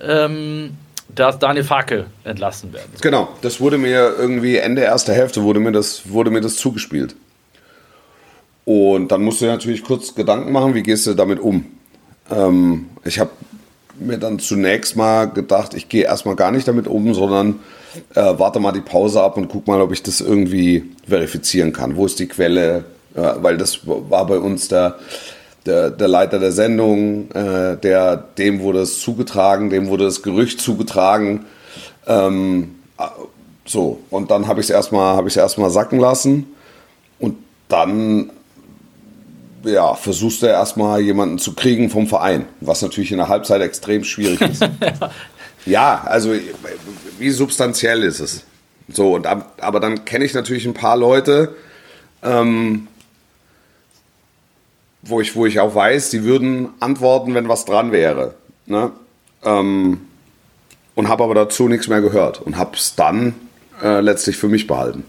[0.01, 0.77] ähm,
[1.13, 3.01] dass Daniel Farke entlassen werden soll.
[3.01, 7.15] Genau, das wurde mir irgendwie Ende erster Hälfte wurde mir das, wurde mir das zugespielt.
[8.65, 11.65] Und dann musst du natürlich kurz Gedanken machen, wie gehst du damit um?
[12.31, 13.31] Ähm, ich habe
[13.99, 17.59] mir dann zunächst mal gedacht, ich gehe erstmal gar nicht damit um, sondern
[18.15, 21.95] äh, warte mal die Pause ab und guck mal, ob ich das irgendwie verifizieren kann.
[21.95, 22.85] Wo ist die Quelle?
[23.15, 24.97] Äh, weil das war bei uns der,
[25.65, 30.59] der, der Leiter der Sendung, äh, der, dem wurde es zugetragen, dem wurde das Gerücht
[30.59, 31.45] zugetragen.
[32.07, 33.03] Ähm, äh,
[33.65, 36.47] so, und dann habe ich es erstmal hab erstmal sacken lassen.
[37.19, 37.37] Und
[37.69, 38.31] dann
[39.63, 44.03] ja, versuchst du erstmal jemanden zu kriegen vom Verein, was natürlich in der Halbzeit extrem
[44.03, 44.67] schwierig ist.
[45.65, 46.33] ja, also
[47.17, 48.43] wie substanziell ist es?
[48.89, 51.55] So, und ab, aber dann kenne ich natürlich ein paar Leute,
[52.21, 52.87] ähm,
[55.03, 58.35] wo, ich, wo ich auch weiß, die würden antworten, wenn was dran wäre.
[58.65, 58.91] Ne?
[59.43, 59.99] Ähm,
[60.95, 63.33] und habe aber dazu nichts mehr gehört und habe es dann
[63.83, 65.03] äh, letztlich für mich behalten.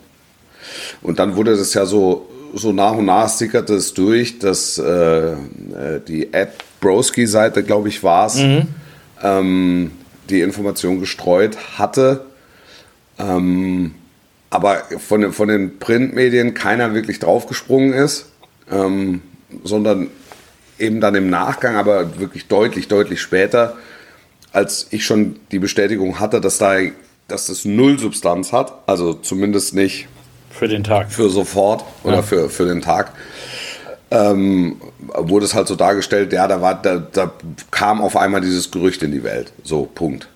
[1.03, 5.33] Und dann wurde das ja so, so nach und nach sickerte es durch, dass äh,
[5.33, 5.37] äh,
[6.09, 8.39] die Ed Broski-Seite, glaube ich, war es,
[9.23, 9.91] ähm,
[10.31, 12.25] die Information gestreut hatte.
[13.19, 13.95] Ähm,
[14.51, 18.27] aber von, den- von den Printmedien keiner wirklich draufgesprungen ist,
[18.71, 19.21] ähm,
[19.63, 20.09] sondern
[20.79, 23.77] eben dann im Nachgang, aber wirklich deutlich, deutlich später,
[24.53, 26.77] als ich schon die Bestätigung hatte, dass, da,
[27.29, 30.09] dass das null Substanz hat, also zumindest nicht
[30.51, 31.13] Für den Tag.
[31.13, 33.13] für sofort oder für, für den Tag,
[34.11, 37.33] ähm, wurde es halt so dargestellt, ja, da, war, da, da
[37.71, 39.53] kam auf einmal dieses Gerücht in die Welt.
[39.65, 40.29] So, Punkt.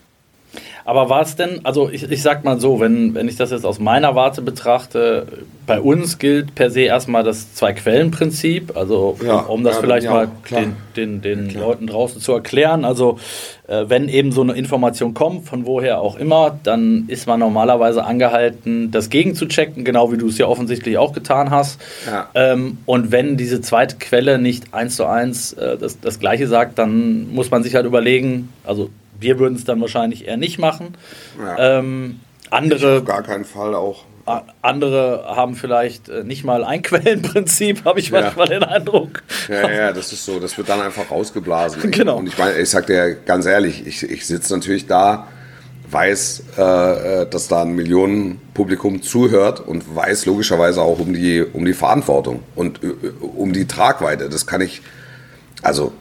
[0.88, 3.66] Aber war es denn, also ich, ich sag mal so, wenn, wenn ich das jetzt
[3.66, 5.26] aus meiner Warte betrachte,
[5.66, 10.04] bei uns gilt per se erstmal das Zwei-Quellen-Prinzip, also Ja, um, um das ja, vielleicht
[10.06, 10.62] ja, mal klar.
[10.96, 12.86] den, den, den Leuten draußen zu erklären.
[12.86, 13.18] Also
[13.66, 18.06] äh, wenn eben so eine Information kommt, von woher auch immer, dann ist man normalerweise
[18.06, 21.78] angehalten, das gegenzuchecken, genau wie du es ja offensichtlich auch getan hast.
[22.34, 26.78] Ähm, und wenn diese zweite Quelle nicht eins zu eins äh, das, das Gleiche sagt,
[26.78, 28.88] dann muss man sich halt überlegen, also
[29.20, 30.96] wir würden es dann wahrscheinlich eher nicht machen.
[31.38, 31.78] Ja.
[31.78, 34.04] Ähm, andere, Auf gar keinen Fall auch.
[34.62, 38.20] andere haben vielleicht äh, nicht mal ein Quellenprinzip, habe ich Ja.
[38.22, 39.22] manchmal den Eindruck.
[39.48, 40.38] Ja, ja, das ist so.
[40.40, 41.90] Das wird dann einfach rausgeblasen.
[41.90, 42.18] Genau.
[42.18, 45.28] Und ich meine, ich sag dir ganz ehrlich, ich, ich sitze natürlich da,
[45.90, 51.64] weiß, äh, äh, dass da ein Millionenpublikum zuhört und weiß logischerweise auch um die, um
[51.64, 52.88] die Verantwortung und äh,
[53.20, 54.28] um die Tragweite.
[54.28, 54.82] Das kann ich,
[55.62, 55.92] also,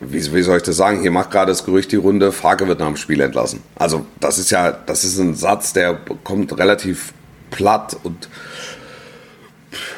[0.00, 1.00] wie, wie soll ich das sagen?
[1.00, 3.62] Hier macht gerade das Gerücht die Runde, Farke wird nach dem Spiel entlassen.
[3.76, 7.12] Also, das ist ja, das ist ein Satz, der kommt relativ
[7.50, 8.28] platt und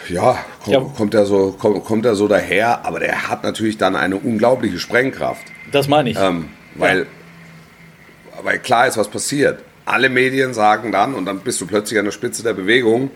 [0.09, 0.81] ja, kommt, Ja.
[0.81, 4.79] kommt er so, kommt, kommt er so daher, aber der hat natürlich dann eine unglaubliche
[4.79, 5.43] Sprengkraft.
[5.71, 6.19] Das meine ich.
[6.19, 7.07] Ähm, weil,
[8.43, 9.61] weil klar ist, was passiert.
[9.85, 13.11] Alle Medien sagen dann, und dann bist du plötzlich an der Spitze der Bewegung,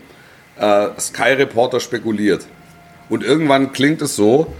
[0.57, 2.45] äh, Sky Reporter spekuliert.
[3.09, 4.53] Und irgendwann klingt es so,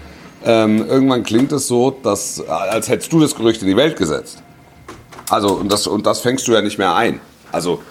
[0.46, 4.42] ähm, irgendwann klingt es so, dass, als hättest du das Gerücht in die Welt gesetzt.
[5.30, 7.20] Also, und das, und das fängst du ja nicht mehr ein.
[7.52, 7.82] Also,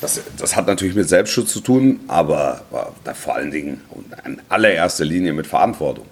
[0.00, 3.80] das, das hat natürlich mit Selbstschutz zu tun, aber, aber vor allen Dingen
[4.24, 6.04] in allererster Linie mit Verantwortung.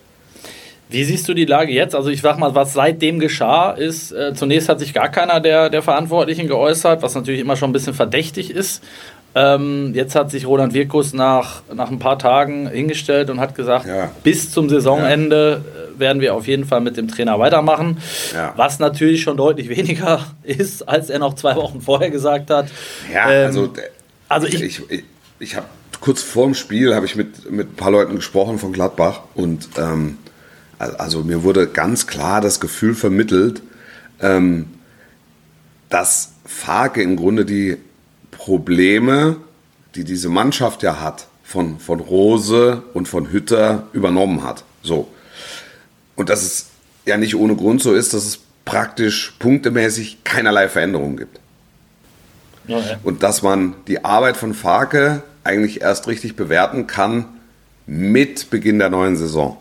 [0.88, 1.94] Wie siehst du die Lage jetzt?
[1.94, 5.70] Also ich sag mal, was seitdem geschah, ist, äh, zunächst hat sich gar keiner der,
[5.70, 8.82] der Verantwortlichen geäußert, was natürlich immer schon ein bisschen verdächtig ist.
[9.34, 13.86] Ähm, jetzt hat sich Roland Wirkus nach, nach ein paar Tagen hingestellt und hat gesagt,
[13.86, 14.10] Ja.
[14.22, 15.64] bis zum Saisonende
[15.96, 17.96] äh, werden wir auf jeden Fall mit dem Trainer weitermachen.
[18.34, 18.52] Ja.
[18.56, 22.66] Was natürlich schon deutlich weniger ist, als er noch zwei Wochen vorher gesagt hat.
[23.12, 23.72] Ja, Ähm, also,
[24.28, 25.04] also ich, ich- ich,
[25.38, 25.66] ich, habe
[26.00, 29.68] kurz vor dem Spiel habe ich mit, mit ein paar Leuten gesprochen von Gladbach und
[29.78, 30.18] ähm,
[30.78, 33.62] al- also mir wurde ganz klar das Gefühl vermittelt,
[34.20, 34.66] ähm,
[35.88, 37.78] dass Farke im Grunde die
[38.44, 39.36] Probleme
[39.94, 44.64] die diese Mannschaft ja hat, von, von Rose und von Hütter übernommen hat.
[44.82, 45.08] So.
[46.16, 46.66] Und dass es
[47.04, 51.40] ja nicht ohne Grund so ist, dass es praktisch punktemäßig keinerlei Veränderungen gibt.
[52.66, 52.80] Ja.
[53.02, 57.26] Und dass man die Arbeit von Farke eigentlich erst richtig bewerten kann
[57.86, 59.58] mit Beginn der neuen Saison.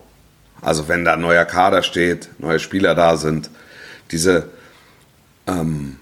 [0.62, 3.50] Also wenn da ein neuer Kader steht, neue Spieler da sind,
[4.12, 4.50] diese
[5.48, 5.98] ähm,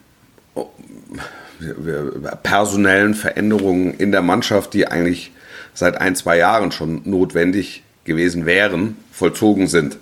[2.43, 5.31] personellen Veränderungen in der Mannschaft, die eigentlich
[5.73, 9.97] seit ein, zwei Jahren schon notwendig gewesen wären, vollzogen sind.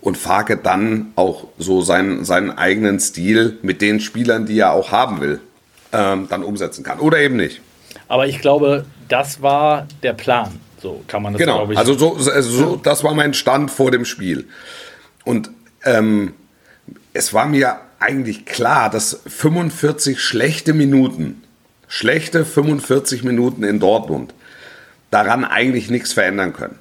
[0.00, 4.92] Und Farke dann auch so seinen, seinen eigenen Stil mit den Spielern, die er auch
[4.92, 5.40] haben will,
[5.92, 7.00] ähm, dann umsetzen kann.
[7.00, 7.60] Oder eben nicht.
[8.08, 10.60] Aber ich glaube, das war der Plan.
[10.80, 11.78] So kann man das, Genau, glaube ich.
[11.78, 14.46] also so, also so, das war mein Stand vor dem Spiel.
[15.24, 15.50] Und
[15.84, 16.34] ähm,
[17.12, 21.42] es war mir eigentlich klar, dass 45 schlechte Minuten,
[21.88, 24.34] schlechte 45 Minuten in Dortmund,
[25.10, 26.78] daran eigentlich nichts verändern können.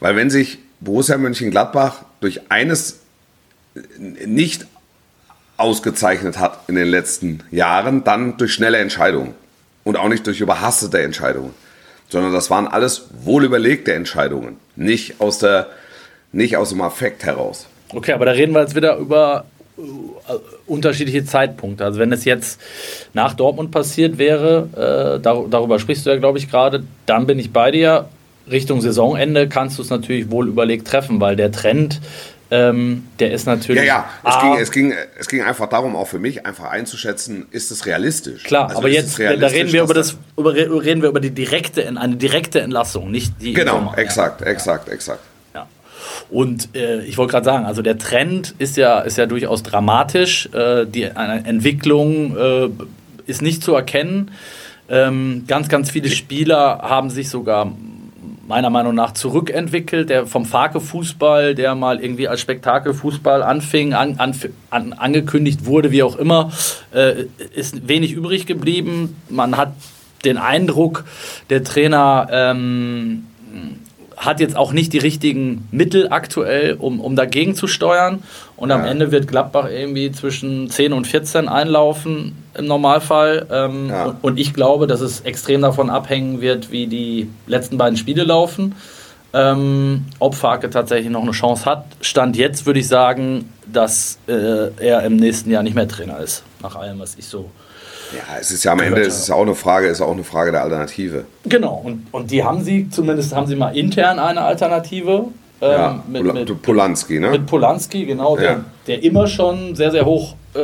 [0.00, 3.00] Weil wenn sich Borussia Mönchengladbach durch eines
[3.98, 4.66] nicht
[5.56, 9.34] ausgezeichnet hat in den letzten Jahren, dann durch schnelle Entscheidungen
[9.84, 11.54] und auch nicht durch überhastete Entscheidungen,
[12.08, 15.68] sondern das waren alles wohlüberlegte Entscheidungen, nicht aus, der,
[16.32, 17.66] nicht aus dem Affekt heraus.
[17.90, 19.44] Okay, aber da reden wir jetzt wieder über
[20.66, 21.84] unterschiedliche Zeitpunkte.
[21.84, 22.60] Also wenn es jetzt
[23.12, 27.38] nach Dortmund passiert wäre, äh, dar darüber sprichst du ja, glaube ich, gerade, dann bin
[27.38, 28.08] ich bei dir.
[28.50, 32.00] Richtung Saisonende kannst du es natürlich wohl überlegt treffen, weil der Trend,
[32.50, 33.84] ähm, der ist natürlich.
[33.84, 37.46] Ja, ja, es ging, es, ging, es ging einfach darum, auch für mich einfach einzuschätzen,
[37.50, 38.44] ist es realistisch?
[38.44, 41.88] Klar, Also aber jetzt da reden wir über das über, reden wir über die direkte
[41.88, 45.20] eine direkte Entlassung, nicht die Genau, exakt, exakt, exakt.
[46.34, 50.48] Und äh, ich wollte gerade sagen, also der Trend ist ja, ist ja durchaus dramatisch.
[50.52, 52.70] Äh, die Entwicklung äh,
[53.26, 54.32] ist nicht zu erkennen.
[54.88, 57.72] Ähm, ganz, ganz viele Spieler haben sich sogar
[58.48, 60.10] meiner Meinung nach zurückentwickelt.
[60.10, 64.34] Der vom Farke-Fußball, der mal irgendwie als Spektakelfußball anfing, an, an,
[64.70, 66.50] an, angekündigt wurde, wie auch immer,
[66.92, 69.22] äh, ist wenig übrig geblieben.
[69.28, 69.72] Man hat
[70.24, 71.04] den Eindruck,
[71.48, 73.26] der Trainer ähm,
[74.16, 78.22] hat jetzt auch nicht die richtigen Mittel aktuell, um, um dagegen zu steuern.
[78.56, 78.90] Und am Ja.
[78.90, 83.46] Ende wird Gladbach irgendwie zwischen 10 und 14 einlaufen im Normalfall.
[83.50, 84.16] Ähm, Ja.
[84.22, 88.74] und, ich glaube, dass es extrem davon abhängen wird, wie die letzten beiden Spiele laufen.
[89.32, 91.86] Ähm, ob Farke tatsächlich noch eine Chance hat.
[92.00, 96.44] Stand jetzt würde ich sagen, dass äh, er im nächsten Jahr nicht mehr Trainer ist.
[96.62, 97.50] Nach allem, was ich so
[98.12, 100.24] Ja, es ist ja am Ende, es ist ja auch eine Frage, ist auch eine
[100.24, 101.24] Frage der Alternative.
[101.46, 105.26] Genau, und, und die haben sie, zumindest haben sie mal intern eine Alternative.
[105.60, 107.30] ähm, Ja, mit, mit, Polanski, ne?
[107.30, 108.64] mit Polanski, genau, der, Ja.
[108.86, 110.60] der immer schon sehr, sehr hoch äh,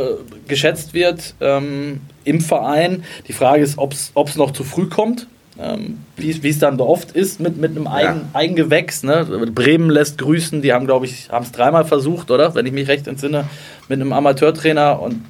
[0.46, 3.05] geschätzt wird ähm, im Verein.
[3.26, 5.26] Die Frage ist, ob es noch zu früh kommt.
[5.62, 8.20] Ähm, wie es- dann oft ist mit, mit einem Eigen, Ja.
[8.33, 9.03] Eigengewächs.
[9.03, 9.26] Ne?
[9.55, 12.55] Bremen lässt grüßen, die haben, glaube ich, haben es dreimal versucht, oder?
[12.55, 13.44] Wenn ich mich recht entsinne,
[13.88, 15.22] mit einem Amateurtrainer und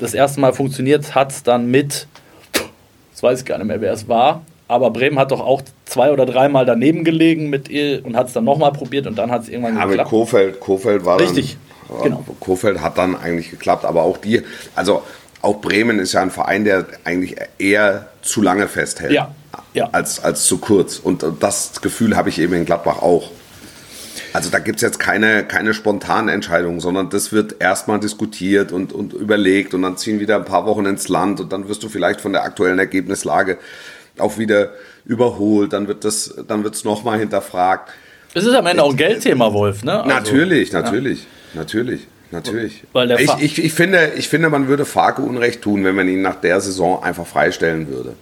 [0.00, 2.06] das erste Mal funktioniert hat es dann mit,
[3.10, 6.12] jetzt weiß ich gar nicht mehr, wer es war, aber Bremen hat doch auch zwei
[6.12, 9.42] oder dreimal daneben gelegen mit ihr und hat es dann nochmal probiert und dann hat
[9.42, 10.10] es irgendwann Ja, mit geklappt.
[10.10, 11.56] Kofeld, Kofeld war Richtig,
[11.88, 12.24] dann, genau.
[12.40, 14.42] Kofeld hat dann eigentlich geklappt, aber auch die,
[14.74, 15.02] also
[15.40, 19.12] auch Bremen ist ja ein Verein, der eigentlich eher zu lange festhält.
[19.12, 19.32] Ja,
[19.72, 19.88] ja.
[19.92, 20.98] Als, als zu kurz.
[20.98, 23.30] Und das Gefühl habe ich eben in Gladbach auch.
[24.38, 28.92] Also da gibt es jetzt keine, keine spontanen Entscheidungen, sondern das wird erstmal diskutiert und,
[28.92, 31.88] und überlegt und dann ziehen wieder ein paar Wochen ins Land und dann wirst du
[31.88, 33.58] vielleicht von der aktuellen Ergebnislage
[34.16, 34.70] auch wieder
[35.04, 37.90] überholt, dann wird das, dann wird es nochmal hinterfragt.
[38.32, 40.04] Es ist am Ende auch ein Geldthema, Wolf, ne?
[40.04, 42.84] Also, Natürlich, natürlich, natürlich, natürlich.
[42.92, 46.06] Weil der ich, ich, ich, finde, ich finde, man würde Farke Unrecht tun, wenn man
[46.06, 48.14] ihn nach der Saison einfach freistellen würde.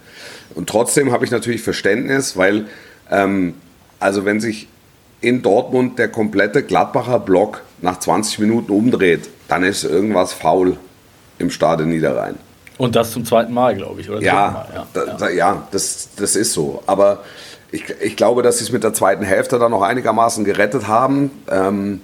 [0.55, 2.65] Und trotzdem habe ich natürlich Verständnis, weil,
[3.11, 3.53] ähm,
[3.99, 4.67] also wenn sich
[5.21, 10.77] in Dortmund der komplette Gladbacher Block nach 20 Minuten umdreht, dann ist irgendwas faul
[11.39, 12.35] im Stade Niederrhein.
[12.77, 14.21] Und das zum zweiten Mal, glaube ich, oder?
[14.21, 16.83] Ja, Mal, da, da, ja das, das ist so.
[16.85, 17.23] Aber
[17.71, 21.31] ich, ich glaube, dass sie es mit der zweiten Hälfte dann noch einigermaßen gerettet haben.
[21.49, 22.01] Ähm,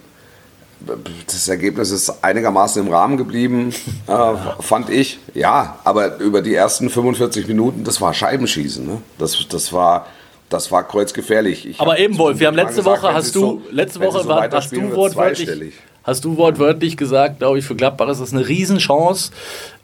[1.28, 3.74] das Ergebnis ist einigermaßen im Rahmen geblieben,
[4.08, 5.20] äh, fand ich.
[5.34, 8.86] Ja, aber über die ersten 45 Minuten, das war Scheibenschießen.
[8.86, 9.02] Ne?
[9.18, 10.08] Das, das war.
[10.54, 11.66] Das war kreuzgefährlich.
[11.68, 14.30] Ich Aber eben, Wolf, wir haben letzte gesagt, Woche, hast du, so- letzte Woche so
[14.30, 18.48] war, hast du wortwörtlich, hast du wortwörtlich gesagt, glaube ich, für Gladbach ist es eine
[18.48, 19.32] Riesenchance,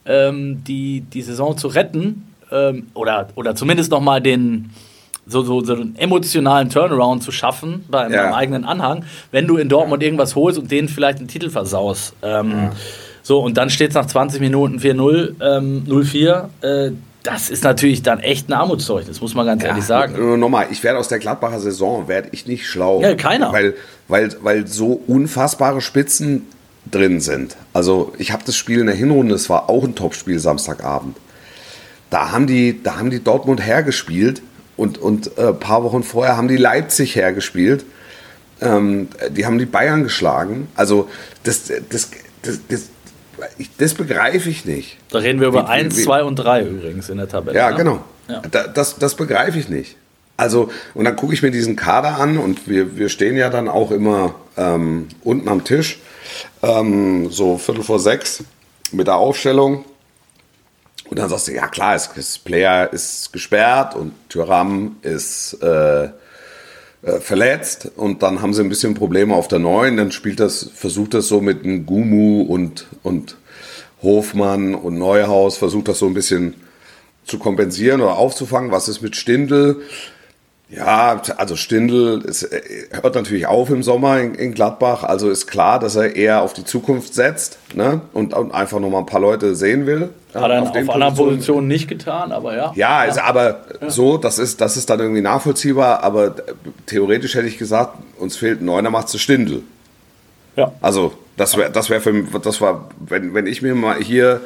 [0.06, 4.70] ähm, die, die Saison zu retten ähm, oder, oder zumindest nochmal den,
[5.26, 8.24] so, so, so einen emotionalen Turnaround zu schaffen beim, Ja.
[8.26, 12.14] beim eigenen Anhang, wenn du in Dortmund irgendwas holst und denen vielleicht den Titel versaust.
[12.22, 12.70] Ähm,
[13.22, 16.50] So, und dann steht es nach 20 Minuten 4-0, ähm, 0-4.
[16.62, 16.92] Äh,
[17.24, 20.16] das ist natürlich dann echt ein Armutszeugnis, muss man ganz ehrlich sagen.
[20.18, 23.02] Nur Nochmal, ich werde aus der Gladbacher Saison, werde ich nicht schlau.
[23.02, 23.52] Ja, keiner.
[23.52, 23.76] Weil,
[24.08, 26.48] weil, weil so unfassbare Spitzen
[26.90, 27.58] drin sind.
[27.74, 31.18] Also ich habe das Spiel in der Hinrunde, es war auch ein Topspiel Samstagabend.
[32.10, 34.42] Da haben die, da haben die Dortmund hergespielt
[34.78, 37.86] und, und äh, ein paar Wochen vorher haben die Leipzig hergespielt.
[38.62, 40.70] Ähm, die haben die Bayern geschlagen.
[40.76, 41.10] Also
[41.44, 42.90] das, das, das, das,
[43.58, 44.98] ich, das begreife ich nicht.
[45.10, 47.58] Da reden wir über Wie- wie- 1, wie- 2 und 3 übrigens in der Tabelle.
[47.58, 47.78] Ja, ne?
[47.78, 48.04] genau.
[48.28, 48.42] Ja.
[48.52, 49.96] Da, das, das begreife ich nicht.
[50.38, 53.68] Also, und dann gucke ich mir diesen Kader an und wir, wir stehen ja dann
[53.68, 56.00] auch immer ähm, unten am Tisch,
[56.64, 58.44] ähm, so Viertel vor sechs
[58.92, 59.84] mit der Aufstellung.
[61.10, 66.10] Und dann sagst du, ja klar, das Player ist gesperrt und Tyram ist äh,
[67.02, 69.98] äh, verletzt und dann haben sie ein bisschen Probleme auf der neuen.
[69.98, 73.38] Dann spielt das, versucht das so mit einem Gumu und, und
[74.02, 76.56] Hofmann und Neuhaus, versucht das so ein bisschen
[77.26, 78.72] zu kompensieren oder aufzufangen.
[78.72, 79.82] Was ist mit Stindl?
[80.72, 82.62] Ja, also Stindl ist, äh,
[83.02, 85.04] hört natürlich auf im Sommer in, in Gladbach.
[85.04, 88.02] Also ist klar, dass er eher auf die Zukunft setzt ne?
[88.14, 90.10] und, und einfach noch mal ein paar Leute sehen will.
[90.34, 92.72] Hat er auf, den anderen Positionen nicht getan, aber ja.
[92.76, 96.34] ja, Ist aber so, das ist, das ist dann irgendwie nachvollziehbar, aber äh,
[96.86, 99.64] theoretisch hätte ich gesagt, uns fehlt ein Neuner, macht es Stindl.
[100.56, 100.72] ja.
[100.82, 104.42] Also, das wäre, das wäre für mich, das war, wenn, wenn ich mir mal hier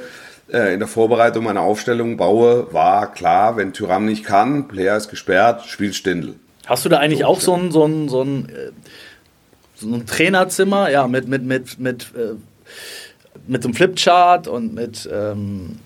[0.48, 5.66] in der Vorbereitung meine Aufstellung baue, war klar, wenn Tyram nicht kann, Player ist gesperrt,
[5.66, 6.36] spielt Stindl.
[6.66, 8.72] Hast du da eigentlich auch so ein, so ein, so ein, äh,
[9.76, 12.36] so ein Trainerzimmer, ja, mit, mit, mit, mit, äh,
[13.48, 15.80] mit so einem Flipchart und mit, ähm,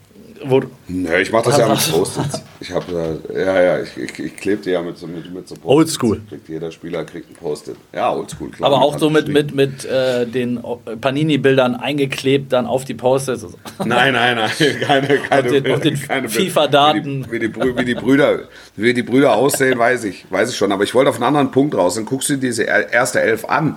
[0.45, 1.91] wo, Nö, ich mache das ja mit.
[1.91, 2.41] Post-its.
[2.59, 5.55] Ich habe ja, ja, ich, ich, ich klebe die ja mit so, mit, mit so
[5.55, 5.65] Post-its.
[6.01, 6.21] Oldschool.
[6.29, 7.75] Kriegt jeder Spieler kriegt ein Post-it.
[7.93, 8.71] Ja, oldschool, klar.
[8.71, 10.59] aber auch so mit, mit, mit äh, den
[11.01, 13.45] Panini-Bildern eingeklebt, dann auf die Post-its.
[13.85, 14.49] Nein, nein, nein,
[14.81, 17.27] keine, keine, den- den keine FIFA-Daten.
[17.31, 18.39] Wie, die- wie, die, wie, die Brüder,
[18.75, 20.71] wie die Brüder aussehen, weiß ich, weiß ich schon.
[20.71, 21.95] Aber ich wollte auf einen anderen Punkt raus.
[21.95, 23.75] Dann guckst du dir diese er- erste Elf an.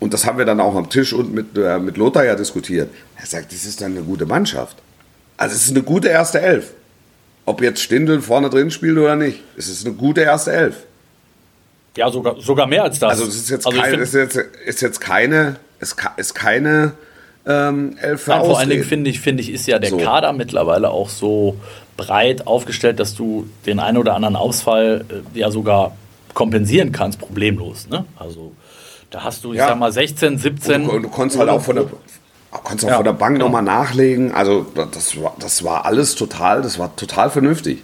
[0.00, 2.88] Und das haben wir dann auch am Tisch und mit, äh, mit Lothar ja diskutiert.
[3.16, 4.78] Er sagt, das ist dann eine gute Mannschaft.
[5.40, 6.72] Also es ist eine gute erste Elf.
[7.46, 9.40] Ob jetzt Stindl vorne drin spielt oder nicht.
[9.56, 10.76] Es ist eine gute erste Elf.
[11.96, 13.10] Ja, sogar, sogar mehr als das.
[13.12, 16.34] Also es ist jetzt, Also ich kein, find- ist jetzt, ist jetzt keine, ist, ist
[16.34, 16.92] keine
[17.46, 19.96] ähm, Elf für Nein, vor allen Dingen finde ich, finde ich, ist ja der So.
[19.96, 21.56] Kader mittlerweile auch so
[21.96, 25.96] breit aufgestellt, dass du den einen oder anderen Ausfall äh, ja sogar
[26.34, 27.88] kompensieren kannst, problemlos.
[27.88, 28.04] Ne?
[28.16, 28.52] Also
[29.10, 29.68] da hast du, ich Ja.
[29.68, 30.82] sag mal, 16, 17.
[30.82, 31.86] Und du, und du konntest halt auch von der,
[32.50, 33.46] konntest auch Ja, von der Bank genau.
[33.46, 34.32] nochmal nachlegen.
[34.32, 37.82] Also das war, das war alles total, das war total vernünftig.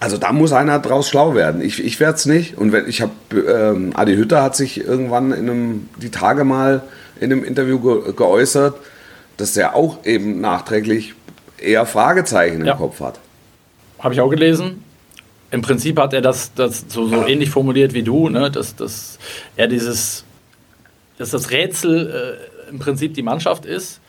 [0.00, 1.60] Also da muss einer draus schlau werden.
[1.62, 2.58] Ich, ich werde es nicht.
[2.58, 6.82] Und wenn ich habe, ähm, Adi Hütter hat sich irgendwann in einem, die Tage mal
[7.20, 8.74] in einem Interview ge geäußert,
[9.36, 11.14] dass der auch eben nachträglich
[11.58, 12.72] eher Fragezeichen Ja.
[12.72, 13.20] im Kopf hat.
[14.00, 14.82] Habe ich auch gelesen.
[15.52, 18.50] Im Prinzip hat er das, das so, so ähnlich formuliert wie du, ne?
[18.50, 19.18] dass, dass
[19.56, 20.24] er dieses,
[21.18, 24.00] dass das Rätsel äh, im Prinzip die Mannschaft ist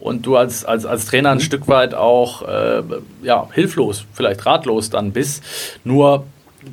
[0.00, 2.82] und du als, als, als Trainer ein Stück weit auch äh,
[3.22, 5.42] ja, hilflos, vielleicht ratlos dann bist.
[5.84, 6.24] Nur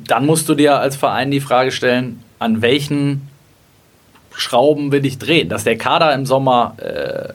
[0.06, 3.28] dann musst du dir als Verein die Frage stellen, an welchen
[4.34, 5.48] Schrauben will ich drehen?
[5.48, 7.32] Dass der Kader im Sommer äh,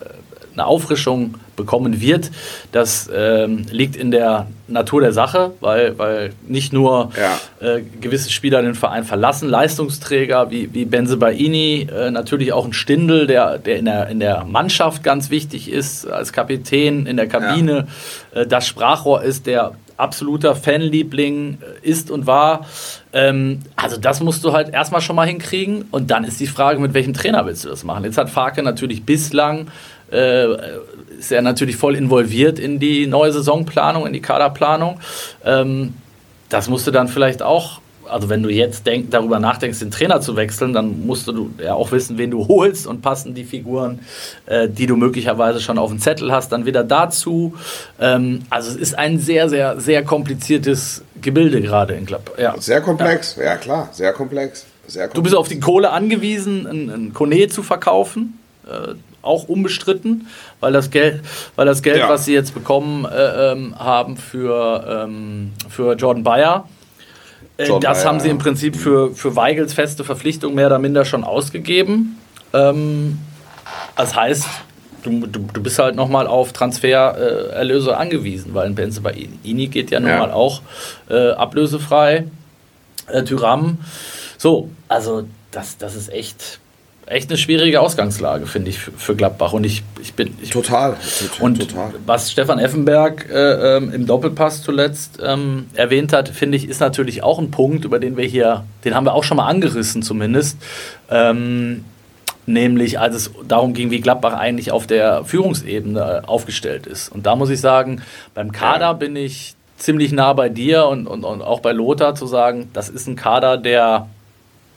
[0.53, 2.31] eine Auffrischung bekommen wird,
[2.71, 7.39] das ähm, liegt in der Natur der Sache, weil, weil nicht nur Ja.
[7.67, 12.73] äh, gewisse Spieler den Verein verlassen, Leistungsträger wie, wie Benze Baini, äh, natürlich auch ein
[12.73, 17.27] Stindel, der, der, in der in der Mannschaft ganz wichtig ist, als Kapitän in der
[17.27, 17.87] Kabine,
[18.33, 22.65] äh, das Sprachrohr ist, der absoluter Fanliebling äh, ist und war.
[23.13, 26.79] Ähm, also das musst du halt erstmal schon mal hinkriegen und dann ist die Frage,
[26.79, 28.03] mit welchem Trainer willst du das machen?
[28.03, 29.67] Jetzt hat Farke natürlich bislang
[30.11, 30.45] äh,
[31.23, 34.99] ist er natürlich voll involviert in die neue Saisonplanung, in die Kaderplanung.
[35.45, 35.93] Ähm,
[36.49, 40.19] das musst du dann vielleicht auch, also wenn du jetzt denk, darüber nachdenkst, den Trainer
[40.19, 44.01] zu wechseln, dann musst du ja auch wissen, wen du holst und passen die Figuren,
[44.45, 47.55] äh, die du möglicherweise schon auf dem Zettel hast, dann wieder dazu.
[47.99, 52.37] Ähm, also es ist ein sehr, sehr, sehr kompliziertes Gebilde gerade in Klapp.
[52.37, 52.53] Ja.
[52.59, 54.65] Sehr komplex, ja, klar, sehr komplex.
[54.85, 55.15] Sehr komplex.
[55.15, 58.37] Du bist auf die Kohle angewiesen, ein, ein Kone zu verkaufen.
[58.67, 60.27] Äh, auch unbestritten,
[60.59, 61.21] weil das Geld,
[61.55, 62.09] weil das Geld, Ja.
[62.09, 66.67] was sie jetzt bekommen äh, ähm, haben für, ähm, für Jordan Bayer,
[67.57, 68.43] äh, Jordan das Bayer, haben sie im ja.
[68.43, 72.19] Prinzip für, für Weigels feste Verpflichtung mehr oder minder schon ausgegeben.
[72.53, 73.19] Ähm,
[73.95, 74.45] das heißt,
[75.03, 79.67] du, du, du bist halt nochmal auf Transfererlöse äh, angewiesen, weil ein Benze bei Ini
[79.67, 80.19] geht ja nun Ja.
[80.19, 80.61] mal auch
[81.09, 82.25] äh, ablösefrei.
[83.07, 83.79] Äh, Tyram.
[84.37, 86.59] So, also das, das ist echt
[87.05, 89.53] echt eine schwierige Ausgangslage, finde ich, für Gladbach.
[89.53, 90.35] Und ich, ich bin.
[90.41, 90.97] Ich, total.
[91.39, 91.93] Und total.
[92.05, 97.23] was Stefan Effenberg äh, ähm, im Doppelpass zuletzt ähm, erwähnt hat, finde ich, ist natürlich
[97.23, 100.57] auch ein Punkt, über den wir hier, den haben wir auch schon mal angerissen zumindest.
[101.09, 101.85] Ähm,
[102.45, 107.09] nämlich als es darum ging, wie Gladbach eigentlich auf der Führungsebene aufgestellt ist.
[107.09, 108.01] Und da muss ich sagen,
[108.33, 112.27] beim Kader bin ich ziemlich nah bei dir und, und, und auch bei Lothar zu
[112.27, 114.07] sagen, das ist ein Kader, der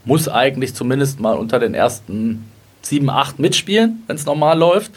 [0.07, 2.51] muss eigentlich zumindest mal unter den ersten
[2.81, 4.93] sieben, acht mitspielen, wenn es normal läuft.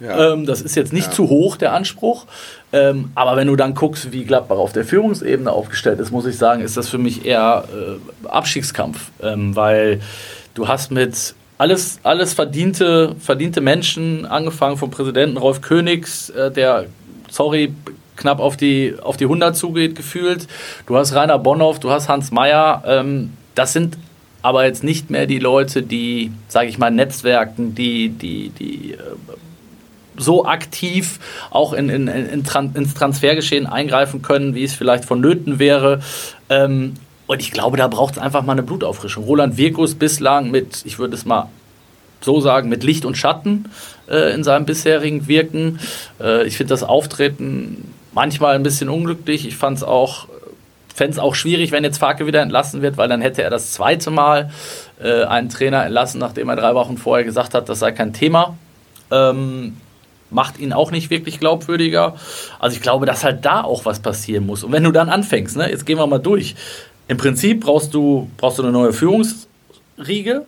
[0.00, 0.32] Ja.
[0.32, 1.12] Ähm, das ist jetzt nicht ja.
[1.12, 2.26] zu hoch, der Anspruch.
[2.72, 6.38] Ähm, aber wenn du dann guckst, wie Gladbach auf der Führungsebene aufgestellt ist, muss ich
[6.38, 9.10] sagen, ist das für mich eher äh, Abstiegskampf.
[9.22, 10.00] Ähm, weil
[10.54, 16.86] du hast mit alles, alles verdiente, verdiente Menschen, angefangen vom Präsidenten Rolf Königs, äh, der,
[17.30, 17.72] sorry,
[18.16, 20.48] knapp auf die, auf die 100 zugeht, gefühlt.
[20.86, 22.82] Du hast Rainer Bonhoff, du hast Hans Meyer.
[22.86, 23.96] Ähm, das sind
[24.44, 28.98] aber jetzt nicht mehr die Leute, die, sage ich mal, Netzwerken, die, die, die äh,
[30.18, 31.18] so aktiv
[31.50, 36.02] auch in, in, in, ins Transfergeschehen eingreifen können, wie es vielleicht vonnöten wäre.
[36.50, 36.92] Ähm,
[37.26, 39.24] und ich glaube, da braucht es einfach mal eine Blutauffrischung.
[39.24, 41.48] Roland Wirkus bislang mit, ich würde es mal
[42.20, 43.70] so sagen, mit Licht und Schatten
[44.10, 45.80] äh, in seinem bisherigen Wirken.
[46.20, 49.48] Äh, ich finde das Auftreten manchmal ein bisschen unglücklich.
[49.48, 50.28] Ich fand es auch
[50.94, 53.72] fände es auch schwierig, wenn jetzt Farke wieder entlassen wird, weil dann hätte er das
[53.72, 54.50] zweite Mal
[55.02, 58.56] äh, einen Trainer entlassen, nachdem er drei Wochen vorher gesagt hat, das sei kein Thema.
[59.10, 59.76] Ähm,
[60.30, 62.16] macht ihn auch nicht wirklich glaubwürdiger.
[62.60, 64.62] Also ich glaube, dass halt da auch was passieren muss.
[64.62, 66.54] Und wenn du dann anfängst, ne, jetzt gehen wir mal durch.
[67.08, 70.46] Im Prinzip brauchst du, brauchst du eine neue Führungsriege.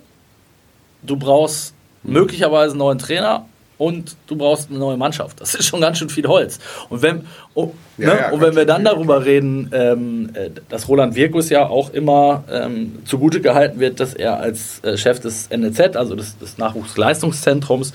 [1.02, 3.46] Du brauchst möglicherweise einen neuen Trainer
[3.78, 5.40] und du brauchst eine neue Mannschaft.
[5.40, 6.58] Das ist schon ganz schön viel Holz.
[6.88, 8.20] Und wenn, oh, ja, ne?
[8.20, 12.44] ja, und wenn wir dann darüber reden, ähm, äh, dass Roland Wirkus ja auch immer
[12.50, 17.92] ähm, zugute gehalten wird, dass er als äh, Chef des NLZ, also des, des Nachwuchsleistungszentrums,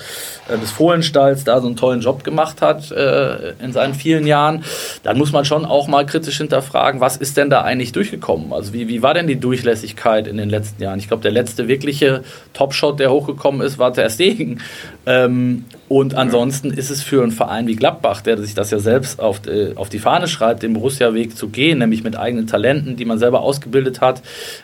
[0.50, 4.64] äh, des Fohlenstalls, da so einen tollen Job gemacht hat äh, in seinen vielen Jahren,
[5.04, 8.54] dann muss man schon auch mal kritisch hinterfragen, was ist denn da eigentlich durchgekommen?
[8.54, 10.98] Also wie, wie war denn die Durchlässigkeit in den letzten Jahren?
[11.00, 12.24] Ich glaube, der letzte wirkliche
[12.54, 14.62] Topshot, der hochgekommen ist, war der Stegen.
[15.06, 19.20] Ähm, und ansonsten ist es für einen Verein wie Gladbach, der sich das ja selbst
[19.20, 23.04] auf, äh, auf die Fahne schreibt, den Borussia-Weg zu gehen, nämlich mit eigenen Talenten, die
[23.04, 24.22] man selber ausgebildet hat,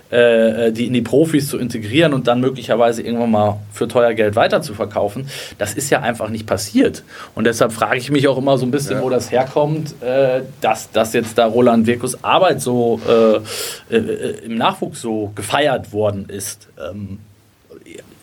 [0.09, 4.37] äh, die in die Profis zu integrieren und dann möglicherweise irgendwann mal für teuer Geld
[4.37, 7.03] weiter zu verkaufen, das ist ja einfach nicht passiert.
[7.35, 9.03] Und deshalb frage ich mich auch immer so ein bisschen, ja.
[9.03, 14.55] wo das herkommt, äh, dass, dass jetzt da Roland Wirkus Arbeit so äh, äh, im
[14.55, 16.69] Nachwuchs so gefeiert worden ist.
[16.79, 17.19] Ähm,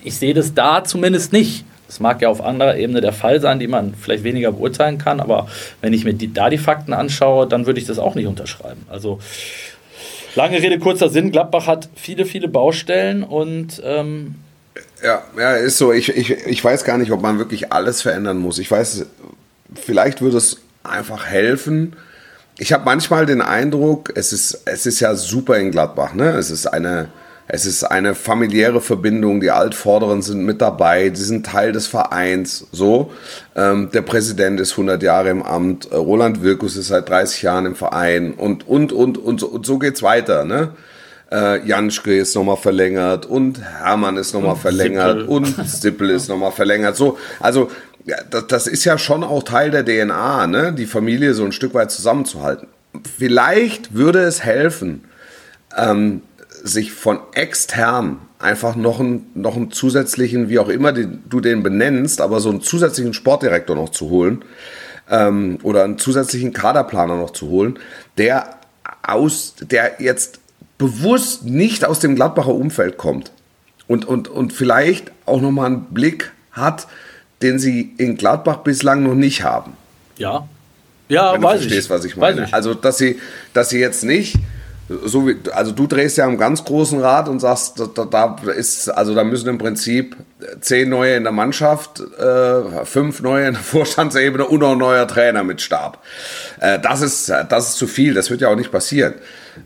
[0.03, 1.67] ich sehe das da zumindest nicht.
[1.95, 5.21] Das mag ja auf anderer Ebene der Fall sein, die man vielleicht weniger beurteilen kann,
[5.21, 5.47] aber
[5.81, 8.85] wenn ich mir die, da die Fakten anschaue, dann würde ich das auch nicht unterschreiben.
[8.91, 9.21] Also
[10.35, 14.35] lange Rede, kurzer Sinn, Gladbach hat viele, viele Baustellen und ähm
[15.05, 15.93] ja, ja, ist so.
[15.93, 18.59] Ich, ich, ich weiß gar nicht, ob man wirklich alles verändern muss.
[18.59, 19.07] Ich weiß,
[19.77, 21.95] vielleicht würde es einfach helfen.
[22.59, 26.13] Ich habe manchmal den Eindruck, es ist, es ist ja super in Gladbach.
[26.13, 26.31] Ne?
[26.31, 27.11] Es ist eine,
[27.47, 32.67] es ist eine familiäre Verbindung, die Altvorderen sind mit dabei, sie sind Teil des Vereins.
[32.73, 33.13] So,
[33.55, 37.67] ähm, der Präsident ist 100 Jahre im Amt, äh, Roland Wirkus ist seit 30 Jahren
[37.67, 40.45] im Verein und, und, und, und, so, und so geht's weiter.
[40.45, 40.71] Ne?
[41.31, 45.29] Äh, Janschke ist nochmal verlängert und Hermann ist nochmal verlängert Sippel.
[45.29, 46.97] und Sippel ist nochmal verlängert.
[46.97, 47.71] So, also
[48.31, 50.73] das, das ist ja schon auch Teil der DNA, ne?
[50.73, 52.69] die Familie so ein Stück weit zusammenzuhalten.
[53.19, 55.05] Vielleicht würde es helfen,
[55.77, 56.23] ähm,
[56.65, 61.63] sich von extern einfach noch einen, noch einen zusätzlichen, wie auch immer den, du den
[61.63, 64.43] benennst, aber so einen zusätzlichen Sportdirektor noch zu holen
[65.11, 67.79] ähm, oder einen zusätzlichen Kaderplaner noch zu holen,
[68.17, 68.57] der
[69.03, 70.41] aus, der jetzt
[70.79, 73.31] bewusst nicht aus dem Gladbacher Umfeld kommt
[73.87, 76.87] und, und, und vielleicht auch nochmal einen Blick hat,
[77.43, 79.75] den sie in Gladbach bislang noch nicht haben.
[80.17, 80.49] Ja.
[81.11, 81.91] Ja, Wenn du verstehst, ich.
[81.91, 82.45] was ich meine.
[82.45, 82.55] Ich.
[82.55, 83.21] Also, dass sie,
[83.53, 84.37] dass sie jetzt nicht
[84.89, 88.89] so wie, also du drehst ja am ganz großen Rad und sagst, da, da, ist,
[88.89, 90.17] also da müssen im Prinzip
[90.61, 95.09] zehn neue in der Mannschaft, äh, fünf neue in der Vorstandsebene und noch ein neuer
[95.09, 96.03] Trainer mit Stab.
[96.61, 98.15] Äh, das ist, das ist zu viel.
[98.15, 99.15] Das wird ja auch nicht passieren.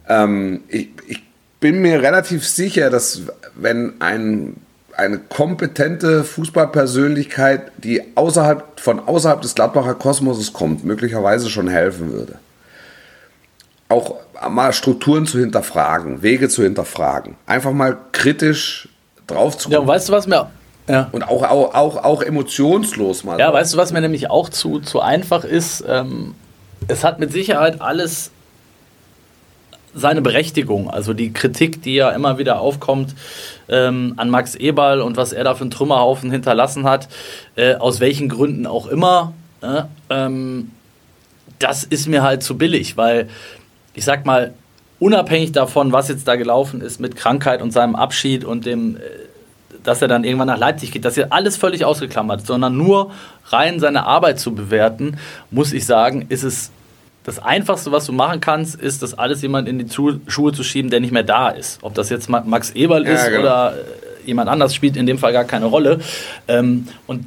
[0.08, 1.22] Ähm, ich, ich
[1.60, 3.22] bin mir relativ sicher, dass
[3.56, 4.56] wenn ein
[4.98, 12.34] eine kompetente Fußballpersönlichkeit, die außerhalb von außerhalb des Gladbacher Kosmoses kommt, möglicherweise schon helfen würde.
[13.88, 14.16] Auch
[14.48, 18.88] mal Strukturen zu hinterfragen, Wege zu hinterfragen, einfach mal kritisch
[19.26, 19.82] drauf zu gucken.
[19.82, 20.50] Ja, weißt du, was mir
[20.88, 21.08] ja.
[21.12, 23.38] Und auch, auch, auch, auch emotionslos mal.
[23.38, 25.84] Ja, weißt du, was mir nämlich auch zu, zu einfach ist?
[25.86, 26.34] Ähm,
[26.88, 28.30] es hat mit Sicherheit alles
[29.94, 30.90] seine Berechtigung.
[30.90, 33.14] Also die Kritik, die ja immer wieder aufkommt
[33.68, 37.08] ähm, an Max Eberl und was er da für einen Trümmerhaufen hinterlassen hat,
[37.56, 40.70] äh, aus welchen Gründen auch immer, äh, ähm,
[41.58, 43.28] das ist mir halt zu billig, weil
[43.98, 44.54] ich sag mal,
[45.00, 49.00] unabhängig davon, was jetzt da gelaufen ist mit Krankheit und seinem Abschied und dem, äh,
[49.82, 53.10] dass er dann irgendwann nach Leipzig geht, das ist alles völlig ausgeklammert, sondern nur
[53.46, 55.18] rein seine Arbeit zu bewerten,
[55.50, 56.70] muss ich sagen, ist es
[57.24, 60.90] das Einfachste, was du machen kannst, ist, das alles jemand in die Schuhe zu schieben,
[60.90, 61.78] der nicht mehr da ist.
[61.82, 63.40] Ob das jetzt Max Eberl ist ja, genau.
[63.42, 66.00] oder äh, jemand anders, spielt in dem Fall gar keine Rolle.
[66.46, 67.26] Ähm, und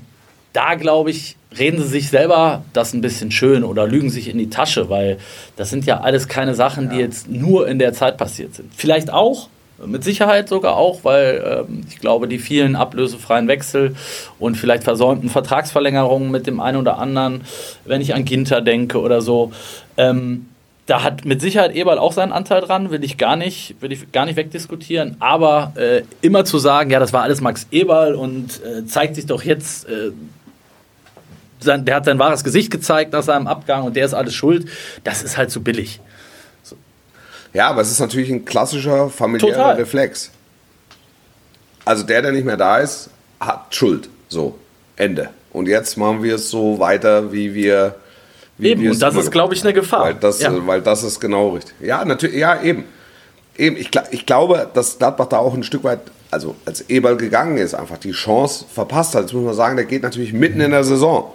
[0.53, 4.37] da glaube ich, reden sie sich selber das ein bisschen schön oder lügen sich in
[4.37, 5.17] die Tasche, weil
[5.55, 8.71] das sind ja alles keine Sachen, die jetzt nur in der Zeit passiert sind.
[8.75, 9.49] Vielleicht auch,
[9.85, 13.95] mit Sicherheit sogar auch, weil ähm, ich glaube, die vielen ablösefreien Wechsel
[14.39, 17.41] und vielleicht versäumten Vertragsverlängerungen mit dem einen oder anderen,
[17.85, 19.51] wenn ich an Ginter denke oder so,
[19.97, 20.47] ähm,
[20.87, 24.11] da hat mit Sicherheit Eberl auch seinen Anteil dran, will ich gar nicht, will ich
[24.11, 25.15] gar nicht wegdiskutieren.
[25.19, 29.25] Aber äh, immer zu sagen, ja, das war alles Max Eberl und äh, zeigt sich
[29.25, 30.11] doch jetzt, äh,
[31.63, 34.67] sein, der hat sein wahres Gesicht gezeigt nach seinem Abgang und der ist alles schuld,
[35.03, 35.99] das ist halt zu billig.
[36.63, 36.75] So.
[37.53, 39.75] Ja, aber es ist natürlich ein klassischer familiärer Total.
[39.75, 40.31] Reflex.
[41.85, 43.09] Also der, der nicht mehr da ist,
[43.39, 44.09] hat Schuld.
[44.29, 44.57] So,
[44.95, 45.29] Ende.
[45.51, 47.95] Und jetzt machen wir es so weiter, wie wir.
[48.57, 50.05] Wie eben, und das ist, glaube ich, eine Gefahr.
[50.05, 50.51] Weil das, ja.
[50.65, 51.73] weil das ist genau richtig.
[51.81, 52.85] Ja, natürlich, ja, eben.
[53.57, 55.99] Eben, ich, ich glaube, dass Gladbach da auch ein Stück weit,
[56.29, 59.23] also als Eberl gegangen ist, einfach die Chance verpasst hat.
[59.23, 61.33] Jetzt muss man sagen, der geht natürlich mitten in der Saison.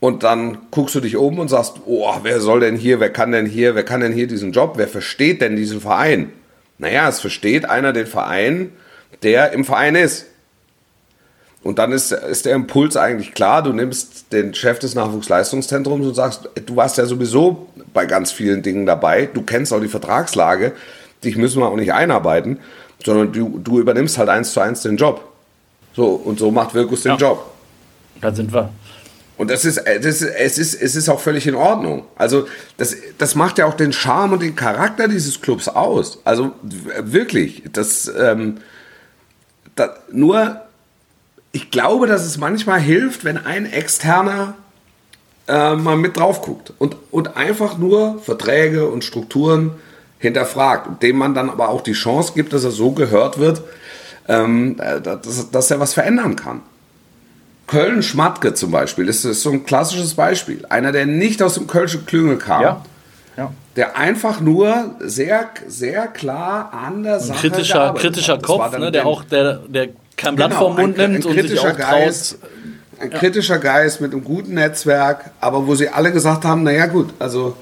[0.00, 3.32] Und dann guckst du dich um und sagst, oh, wer soll denn hier, wer kann
[3.32, 6.32] denn hier, wer kann denn hier diesen Job, wer versteht denn diesen Verein?
[6.78, 8.72] Naja, es versteht einer den Verein,
[9.22, 10.26] der im Verein ist.
[11.62, 16.14] Und dann ist, ist der Impuls eigentlich klar, du nimmst den Chef des Nachwuchsleistungszentrums und
[16.14, 20.72] sagst, du warst ja sowieso bei ganz vielen Dingen dabei, du kennst auch die Vertragslage,
[21.22, 22.58] dich müssen wir auch nicht einarbeiten,
[23.04, 25.22] sondern du, du übernimmst halt eins zu eins den Job.
[25.94, 27.18] So, und so macht Wirkus den ja.
[27.18, 27.50] Job.
[28.22, 28.70] Da sind wir.
[29.40, 32.04] Und das ist, äh, das es ist, es ist auch völlig in Ordnung.
[32.14, 36.18] Also, das, das macht ja auch den Charme und den Charakter dieses Clubs aus.
[36.24, 37.62] Also, wirklich.
[37.72, 38.58] Das, ähm,
[39.76, 40.60] das, nur,
[41.52, 44.56] ich glaube, dass es manchmal hilft, wenn ein Externer
[45.48, 49.70] äh, mal mit drauf guckt und, und einfach nur Verträge und Strukturen
[50.18, 53.62] hinterfragt, dem man dann aber auch die Chance gibt, dass er so gehört wird,
[54.28, 56.60] ähm, äh, dass, dass er was verändern kann.
[57.70, 60.66] Köln-Schmatke zum Beispiel ist, ist so ein klassisches Beispiel.
[60.68, 62.62] Einer, der nicht aus dem Kölschen Klüngel kam.
[62.62, 62.84] Ja.
[63.36, 63.52] Ja.
[63.76, 69.22] Der einfach nur sehr, sehr klar an der Sache kritischer, kritischer Kopf, ne, der auch
[69.22, 72.50] der, der kein Blatt genau, vom Mund ein, nimmt ein und sich auch Geist, traut.
[73.00, 73.18] Ein ja.
[73.18, 77.56] kritischer Geist mit einem guten Netzwerk, aber wo sie alle gesagt haben, naja gut, also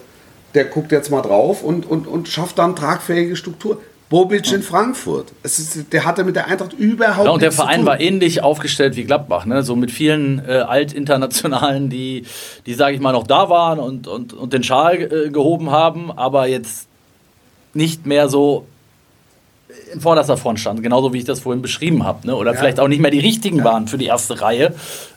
[0.54, 3.80] der guckt jetzt mal drauf und, und, und schafft dann tragfähige Struktur.
[4.08, 5.32] Bobic in Frankfurt.
[5.42, 9.04] Ist, der hatte mit der Eintracht überhaupt ja, und der Verein war ähnlich aufgestellt wie
[9.04, 9.62] Gladbach, ne?
[9.62, 12.24] so mit vielen äh, Altinternationalen, die,
[12.64, 16.10] die sage ich mal, noch da waren und, und, und den Schal äh, gehoben haben,
[16.10, 16.88] aber jetzt
[17.74, 18.66] nicht mehr so
[19.92, 22.26] in vorderster Front standen, genauso wie ich das vorhin beschrieben habe.
[22.26, 22.36] Ne?
[22.36, 22.58] Oder ja.
[22.58, 23.64] vielleicht auch nicht mehr die richtigen ja.
[23.64, 24.74] waren für die erste Reihe.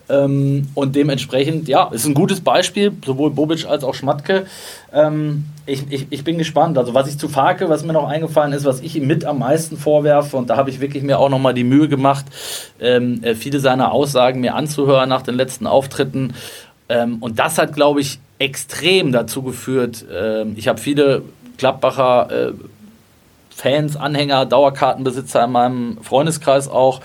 [0.09, 4.45] Ähm, und dementsprechend, ja, ist ein gutes Beispiel, sowohl Bobic als auch Schmatke.
[4.93, 6.77] Ähm, ich, ich, ich bin gespannt.
[6.77, 9.39] Also, was ich zu Farke, was mir noch eingefallen ist, was ich ihm mit am
[9.39, 12.25] meisten vorwerfe, und da habe ich wirklich mir auch nochmal die Mühe gemacht,
[12.79, 16.33] ähm, äh, viele seiner Aussagen mir anzuhören nach den letzten Auftritten.
[16.89, 20.05] Ähm, und das hat, glaube ich, extrem dazu geführt.
[20.11, 21.21] Ähm, ich habe viele
[21.57, 22.49] Gladbacher.
[22.49, 22.53] Äh,
[23.53, 27.01] Fans, Anhänger, Dauerkartenbesitzer in meinem Freundeskreis auch,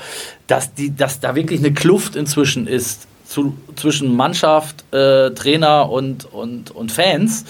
[0.47, 6.25] dass, die, dass da wirklich eine Kluft inzwischen ist zu, zwischen Mannschaft, äh, Trainer und,
[6.33, 7.45] und, und Fans,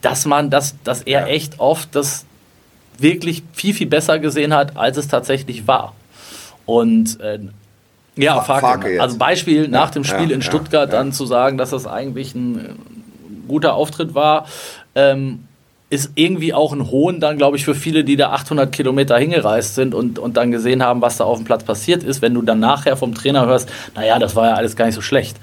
[0.00, 1.26] dass man, dass, dass er ja.
[1.26, 2.24] echt oft das
[2.98, 5.94] wirklich viel, viel besser gesehen hat, als es tatsächlich war.
[6.64, 7.40] Und äh,
[8.16, 9.00] ja, Farke.
[9.00, 12.34] Also Beispiel ja, nach dem Spiel ja, in Stuttgart dann zu sagen, dass das eigentlich
[12.34, 12.68] ein äh,
[13.46, 14.46] guter Auftritt war.
[14.94, 15.45] Ähm,
[15.88, 19.76] ist irgendwie auch ein Hohn dann, glaube ich, für viele, die da 800 Kilometer hingereist
[19.76, 22.42] sind und, und dann gesehen haben, was da auf dem Platz passiert ist, wenn du
[22.42, 25.36] dann nachher vom Trainer hörst, naja, das war ja alles gar nicht so schlecht.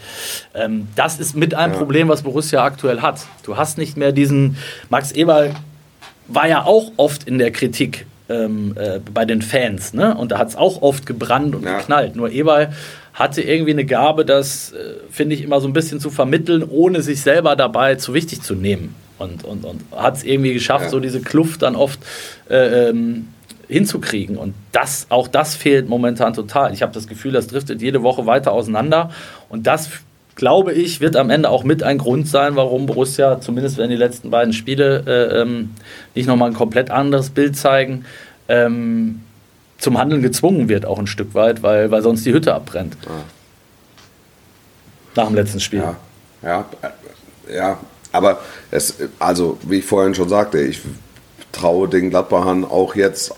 [0.53, 1.79] Ähm, das ist mit einem ja.
[1.79, 3.21] Problem, was Borussia aktuell hat.
[3.43, 4.57] Du hast nicht mehr diesen,
[4.89, 5.53] Max Eberl
[6.27, 10.15] war ja auch oft in der Kritik ähm, äh, bei den Fans, ne?
[10.15, 11.77] und da hat es auch oft gebrannt und ja.
[11.77, 12.17] geknallt.
[12.17, 12.73] Nur Eberl
[13.13, 17.01] hatte irgendwie eine Gabe, das, äh, finde ich, immer so ein bisschen zu vermitteln, ohne
[17.01, 18.93] sich selber dabei zu wichtig zu nehmen
[19.24, 20.89] und, und, und hat es irgendwie geschafft, ja.
[20.89, 21.99] so diese Kluft dann oft
[22.49, 23.30] äh, ähm,
[23.67, 24.38] hinzukriegen.
[24.38, 26.74] Und das, auch das fehlt momentan total.
[26.74, 29.09] Ich habe das Gefühl, das driftet jede Woche weiter auseinander.
[29.49, 29.89] Und das
[30.36, 33.95] glaube ich, wird am Ende auch mit ein Grund sein, warum Borussia, zumindest wenn die
[33.95, 35.71] letzten beiden Spiele äh, ähm,
[36.15, 38.05] nicht nochmal ein komplett anderes Bild zeigen,
[38.47, 39.21] ähm,
[39.78, 42.97] zum Handeln gezwungen wird, auch ein Stück weit, weil, weil sonst die Hütte abbrennt.
[43.05, 43.11] Ja.
[45.15, 45.80] Nach dem letzten Spiel.
[45.80, 45.95] Ja,
[46.41, 47.80] ja, äh, ja.
[48.14, 48.39] Aber
[48.72, 50.82] es, also wie ich vorhin schon sagte, ich
[51.51, 53.34] traue den Gladbachern auch jetzt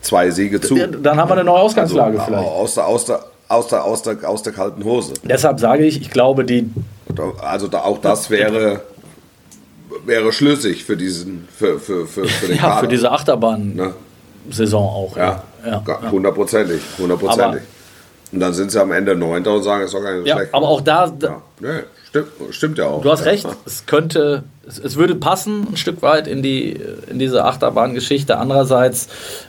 [0.00, 0.74] zwei Siege zu.
[0.74, 2.48] Dann haben wir eine neue Ausgangslage also, vielleicht.
[2.48, 5.14] Aus der, aus der, aus der, aus der, aus der kalten Hose.
[5.22, 6.70] Deshalb sage ich, ich glaube, die.
[7.42, 8.82] Also da, auch das wäre,
[10.06, 12.80] wäre schlüssig für diesen, für, für, für, für den Ja, Kader.
[12.80, 14.90] für diese Achterbahn-Saison ne?
[14.90, 15.16] auch.
[15.16, 15.82] Ja, ja.
[16.10, 17.62] hundertprozentig, hundertprozentig.
[18.32, 20.28] Und dann sind sie am Ende Neunter und sagen, es ist doch gar nicht so
[20.28, 20.54] ja, schlecht.
[20.54, 21.12] Aber auch da.
[21.60, 21.80] Ja.
[22.08, 23.02] Stimmt, stimmt ja auch.
[23.02, 26.70] Du hast recht, es könnte, es, es, würde passen ein Stück weit in, die,
[27.06, 28.38] in diese Achterbahn-Geschichte.
[28.38, 29.08] Andererseits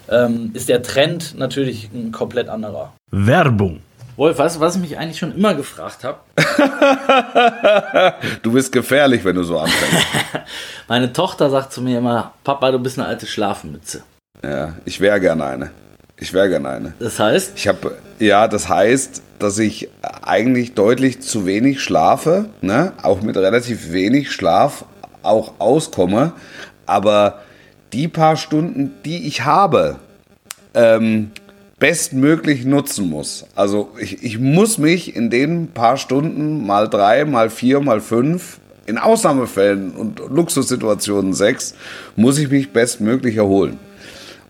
[0.10, 2.92] ähm, ist der Trend natürlich ein komplett anderer.
[3.12, 3.80] Werbung.
[4.18, 6.20] Wolf, weißt du, was ich mich eigentlich schon immer gefragt habe?
[8.42, 10.06] du bist gefährlich, wenn du so anfängst.
[10.90, 14.04] Meine Tochter sagt zu mir immer, Papa, du bist eine alte Schlafmütze.
[14.44, 15.72] Ja, ich wäre gerne eine.
[16.20, 16.94] Ich wäre gerne eine.
[17.00, 17.54] Das heißt?
[17.56, 19.90] Ich habe, ja, das heißt, dass ich
[20.22, 22.94] eigentlich deutlich zu wenig schlafe, ne?
[23.02, 24.86] auch mit relativ wenig Schlaf
[25.24, 26.34] auch auskomme.
[26.86, 27.42] Aber
[27.94, 29.98] die paar Stunden, die ich habe,
[30.74, 31.32] ähm,
[31.80, 33.46] bestmöglich nutzen muss.
[33.56, 38.60] Also ich, ich muss mich in den paar Stunden mal drei, mal vier, mal fünf,
[38.86, 41.76] in Ausnahmefällen und Luxussituationen sechs,
[42.16, 43.78] muss ich mich bestmöglich erholen.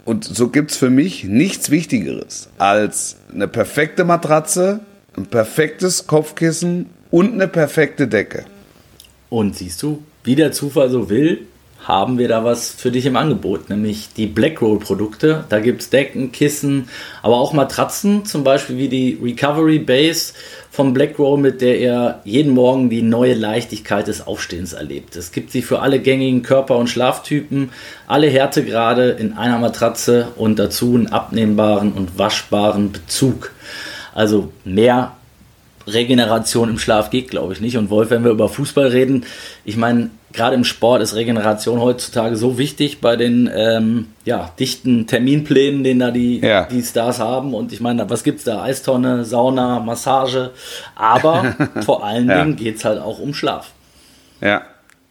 [0.09, 4.79] Und so gibt es für mich nichts Wichtigeres als eine perfekte Matratze,
[5.15, 8.45] ein perfektes Kopfkissen und eine perfekte Decke.
[9.29, 11.45] Und siehst du, wie der Zufall so will,
[11.83, 15.45] haben wir da was für dich im Angebot, nämlich die Blackroll-Produkte.
[15.49, 16.89] Da gibt es Decken, Kissen,
[17.23, 20.33] aber auch Matratzen, zum Beispiel wie die Recovery Base
[20.71, 25.15] von Blackroll, mit der er jeden Morgen die neue Leichtigkeit des Aufstehens erlebt.
[25.15, 27.71] Es gibt sie für alle gängigen Körper- und Schlaftypen,
[28.07, 33.51] alle Härtegrade in einer Matratze und dazu einen abnehmbaren und waschbaren Bezug.
[34.13, 35.13] Also mehr
[35.87, 37.77] Regeneration im Schlaf geht, glaube ich nicht.
[37.77, 39.25] Und Wolf, wenn wir über Fußball reden,
[39.65, 45.07] ich meine, gerade im Sport ist Regeneration heutzutage so wichtig bei den ähm, ja, dichten
[45.07, 46.65] Terminplänen, den da die, ja.
[46.65, 47.53] die Stars haben.
[47.53, 48.63] Und ich meine, was gibt es da?
[48.63, 50.51] Eistonne, Sauna, Massage.
[50.95, 51.55] Aber
[51.85, 52.43] vor allen ja.
[52.43, 53.71] Dingen geht es halt auch um Schlaf.
[54.41, 54.61] Ja,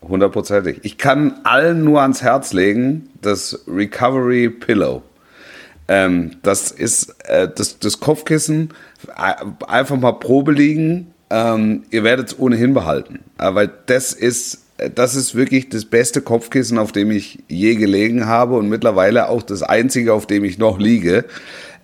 [0.02, 0.80] hundertprozentig.
[0.82, 5.02] Ich kann allen nur ans Herz legen, das Recovery Pillow.
[5.88, 8.74] Ähm, das ist äh, das, das Kopfkissen,
[9.66, 11.14] einfach mal Probe liegen.
[11.30, 13.20] Ähm, ihr werdet es ohnehin behalten.
[13.36, 18.54] Aber das ist das ist wirklich das beste Kopfkissen, auf dem ich je gelegen habe
[18.54, 21.24] und mittlerweile auch das einzige, auf dem ich noch liege.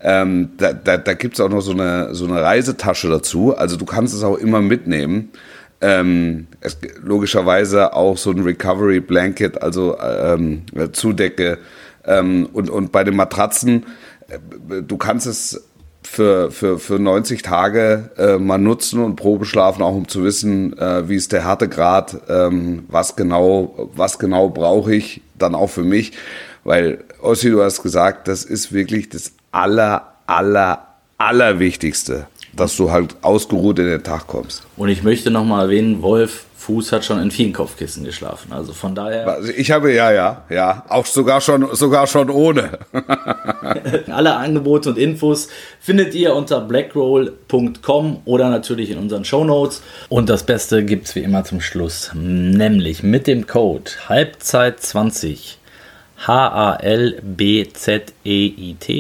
[0.01, 3.57] Ähm, da da, da gibt es auch noch so eine, so eine Reisetasche dazu.
[3.57, 5.31] Also du kannst es auch immer mitnehmen.
[5.81, 11.59] Ähm, es, logischerweise auch so ein Recovery Blanket, also ähm, Zudecke.
[12.05, 13.87] Ähm, und, und bei den Matratzen,
[14.29, 15.65] äh, du kannst es
[16.07, 20.79] für, für, für 90 Tage äh, mal nutzen und Probe schlafen, auch um zu wissen,
[20.79, 25.83] äh, wie ist der Härtegrad, ähm, was genau, was genau brauche ich dann auch für
[25.83, 26.13] mich.
[26.63, 30.87] Weil, Ossi, du hast gesagt, das ist wirklich das aller, aller,
[31.19, 34.63] allerwichtigste, dass du halt ausgeruht in den Tag kommst.
[34.77, 38.51] Und ich möchte nochmal erwähnen, Wolf Fuß hat schon in vielen Kopfkissen geschlafen.
[38.53, 39.39] Also von daher.
[39.55, 42.79] Ich habe ja, ja, ja, auch sogar schon, sogar schon ohne.
[44.11, 45.49] Alle Angebote und Infos
[45.79, 49.83] findet ihr unter blackroll.com oder natürlich in unseren Show Notes.
[50.09, 55.59] Und das Beste gibt es wie immer zum Schluss, nämlich mit dem Code Halbzeit 20
[56.27, 57.19] H-A-L-B-Z-E-I-T.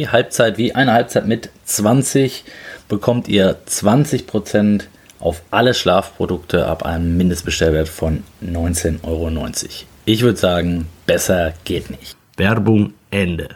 [0.08, 2.44] Halbzeit wie eine Halbzeit mit 20
[2.88, 4.82] bekommt ihr 20%
[5.20, 9.30] auf alle Schlafprodukte ab einem Mindestbestellwert von 19,90 Euro.
[10.04, 12.16] Ich würde sagen, besser geht nicht.
[12.36, 13.48] Werbung Ende.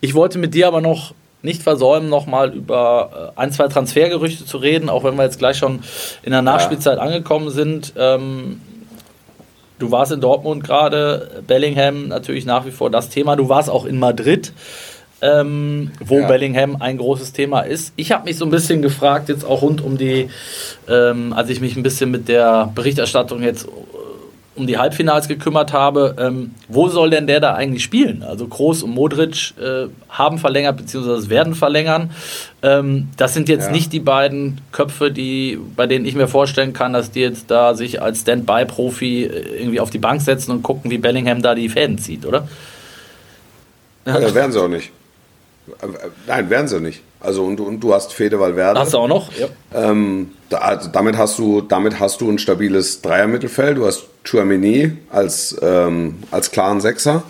[0.00, 4.58] Ich wollte mit dir aber noch nicht versäumen, nochmal über äh, ein, zwei Transfergerüchte zu
[4.58, 5.80] reden, auch wenn wir jetzt gleich schon
[6.22, 7.02] in der Nachspielzeit ja.
[7.02, 7.94] angekommen sind.
[7.96, 8.60] Ähm,
[9.78, 13.36] du warst in Dortmund gerade, Bellingham natürlich nach wie vor das Thema.
[13.36, 14.52] Du warst auch in Madrid
[15.22, 16.26] ähm, wo ja.
[16.26, 17.92] Bellingham ein großes Thema ist.
[17.96, 20.28] Ich habe mich so ein bisschen gefragt, jetzt auch rund um die,
[20.88, 23.68] ähm, als ich mich ein bisschen mit der Berichterstattung jetzt äh,
[24.56, 28.22] um die Halbfinals gekümmert habe, ähm, wo soll denn der da eigentlich spielen?
[28.22, 31.28] Also Groß und Modric äh, haben verlängert bzw.
[31.28, 32.10] werden verlängern.
[32.62, 33.72] Ähm, das sind jetzt ja.
[33.72, 37.74] nicht die beiden Köpfe, die, bei denen ich mir vorstellen kann, dass die jetzt da
[37.74, 41.68] sich als Standby-Profi äh, irgendwie auf die Bank setzen und gucken, wie Bellingham da die
[41.68, 42.48] Fäden zieht, oder?
[44.06, 44.90] Ja, werden sie auch nicht.
[46.26, 47.02] Nein, werden sie nicht.
[47.20, 48.78] Also und, und du hast Fede Valverde.
[48.78, 49.32] Hast du auch noch?
[49.32, 49.48] Ja.
[49.74, 53.78] Ähm, da, also damit, hast du, damit hast du ein stabiles Dreiermittelfeld.
[53.78, 57.24] Du hast Chouameni als, ähm, als klaren Sechser.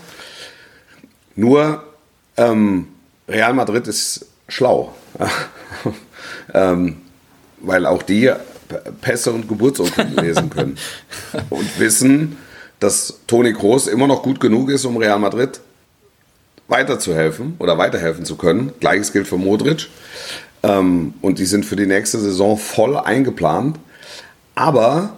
[1.35, 1.83] Nur
[2.37, 2.89] ähm,
[3.29, 4.95] Real Madrid ist schlau.
[6.55, 6.99] ähm,
[7.61, 8.33] weil auch die
[9.01, 10.77] Pässe und Geburtsurkunden lesen können.
[11.51, 12.37] Und wissen,
[12.81, 15.61] dass Toni Kroos immer noch gut genug ist, um Real Madrid
[16.69, 18.73] weiterzuhelfen oder weiterhelfen zu können.
[18.81, 19.89] Gleiches gilt für Modric.
[20.63, 23.79] Ähm, und die sind für die nächste Saison voll eingeplant.
[24.55, 25.11] Aber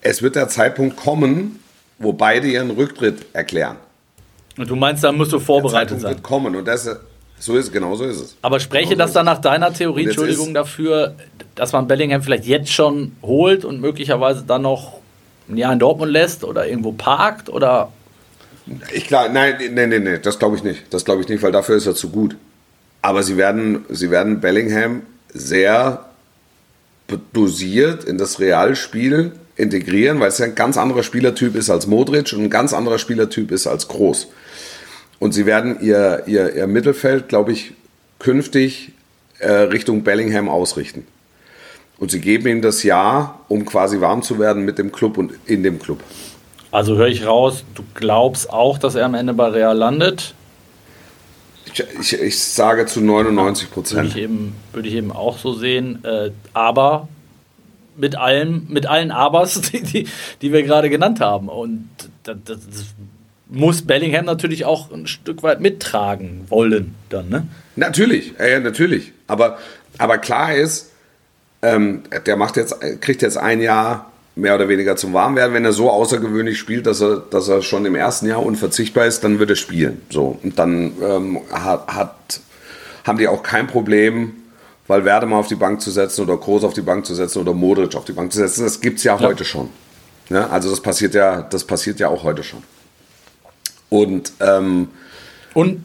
[0.00, 1.60] es wird der Zeitpunkt kommen,
[1.98, 3.76] wo beide ihren Rücktritt erklären.
[4.56, 6.10] Und du meinst, da musst du Der vorbereitet Zeitpunkt sein.
[6.12, 6.88] wird kommen und das,
[7.40, 8.36] so ist, genau so ist es.
[8.42, 11.14] Aber spreche Genau das so dann nach deiner Theorie, Entschuldigung, dafür,
[11.54, 15.00] dass man Bellingham vielleicht jetzt schon holt und möglicherweise dann noch
[15.48, 17.48] ein Jahr in Dortmund lässt oder irgendwo parkt?
[17.48, 17.90] Oder
[18.92, 20.82] Ich glaube, nein, nein, nein, nein, das glaube ich nicht.
[20.90, 22.36] Das glaube ich nicht, weil dafür ist er zu gut.
[23.02, 25.02] Aber sie werden, sie werden Bellingham
[25.32, 26.06] sehr
[27.32, 32.32] dosiert in das Realspiel integrieren, weil es ja ein ganz anderer Spielertyp ist als Modric
[32.32, 34.28] und ein ganz anderer Spielertyp ist als Groß.
[35.18, 37.74] Und sie werden ihr, ihr, ihr Mittelfeld, glaube ich,
[38.18, 38.92] künftig
[39.38, 41.06] äh, Richtung Bellingham ausrichten.
[41.98, 45.32] Und sie geben ihm das Jahr, um quasi warm zu werden mit dem Club und
[45.46, 46.02] in dem Club.
[46.74, 50.34] Also höre ich raus, du glaubst auch, dass er am Ende bei Real landet?
[51.72, 54.16] Ich, ich, ich sage zu 99 Würde ich Prozent.
[54.16, 56.04] eben, würde ich eben auch so sehen.
[56.04, 57.06] Äh, aber
[57.96, 60.08] mit allem, mit allen Abers, die, die,
[60.42, 61.48] die wir gerade genannt haben.
[61.48, 61.88] Und
[62.24, 62.58] das, das
[63.48, 67.46] muss Bellingham natürlich auch ein Stück weit mittragen wollen dann, ne?
[67.76, 69.12] Natürlich, äh, natürlich.
[69.28, 69.58] Aber,
[69.98, 70.90] aber klar ist,
[71.62, 75.54] ähm, der macht jetzt, kriegt jetzt ein Jahr mehr oder weniger zum Warmwerden.
[75.54, 79.22] Wenn er so außergewöhnlich spielt, dass er, dass er schon im ersten Jahr unverzichtbar ist,
[79.22, 80.02] dann wird er spielen.
[80.10, 80.38] So.
[80.42, 82.40] Und dann ähm, hat, hat,
[83.04, 84.32] haben die auch kein Problem,
[84.86, 87.38] weil Werde mal auf die Bank zu setzen oder Groß auf die Bank zu setzen
[87.40, 88.64] oder Modric auf die Bank zu setzen.
[88.64, 89.30] Das gibt es ja Klar.
[89.30, 89.70] heute schon.
[90.30, 92.62] Ja, also das passiert ja, das passiert ja auch heute schon.
[93.90, 94.88] Und ähm,
[95.52, 95.82] Und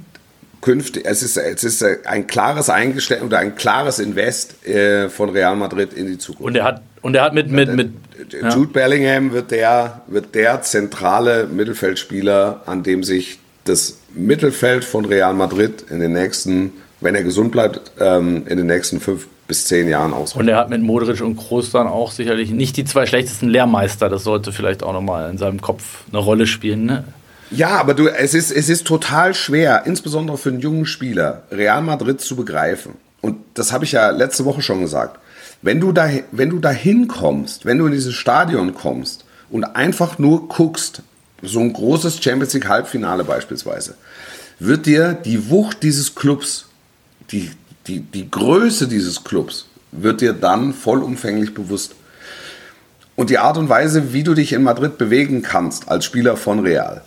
[0.70, 5.55] künftig, es ist, es ist ein klares Eingeständnis oder ein klares Invest äh, von Real
[5.55, 6.45] Madrid in die Zukunft.
[6.45, 7.91] Und er hat, und er hat mit, mit, mit
[8.32, 8.49] ja.
[8.49, 15.34] Jude Bellingham wird der, wird der zentrale Mittelfeldspieler, an dem sich das Mittelfeld von Real
[15.34, 19.89] Madrid in den nächsten, wenn er gesund bleibt, ähm, in den nächsten fünf bis zehn
[19.89, 20.41] Jahren ausrichtet.
[20.41, 24.07] und er hat mit Modric und Kroos dann auch sicherlich nicht die zwei schlechtesten Lehrmeister.
[24.07, 26.86] Das sollte vielleicht auch nochmal in seinem Kopf eine Rolle spielen.
[26.86, 27.05] Ne?
[27.52, 31.82] Ja, aber du, es ist, es ist total schwer, insbesondere für einen jungen Spieler, Real
[31.82, 32.93] Madrid zu begreifen.
[33.22, 35.20] Und das habe ich ja letzte Woche schon gesagt.
[35.62, 40.20] Wenn du da, wenn du da hinkommst, wenn du in dieses Stadion kommst und einfach
[40.20, 41.02] nur guckst,
[41.41, 43.95] so ein großes Champions League Halbfinale beispielsweise,
[44.60, 46.68] wird dir die Wucht dieses Clubs,
[47.32, 47.52] die,
[47.88, 51.95] die, die Größe dieses Clubs, wird dir dann vollumfänglich bewusst.
[53.16, 56.60] Und die Art und Weise, wie du dich in Madrid bewegen kannst als Spieler von
[56.60, 57.02] Real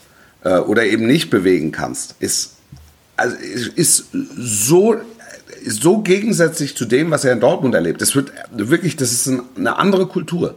[0.45, 2.55] äh, oder eben nicht bewegen kannst, ist,
[3.17, 4.97] also ist, so,
[5.63, 8.01] ist so gegensätzlich zu dem, was er in Dortmund erlebt.
[8.01, 10.57] Das wird wirklich, das ist ein, eine andere Kultur.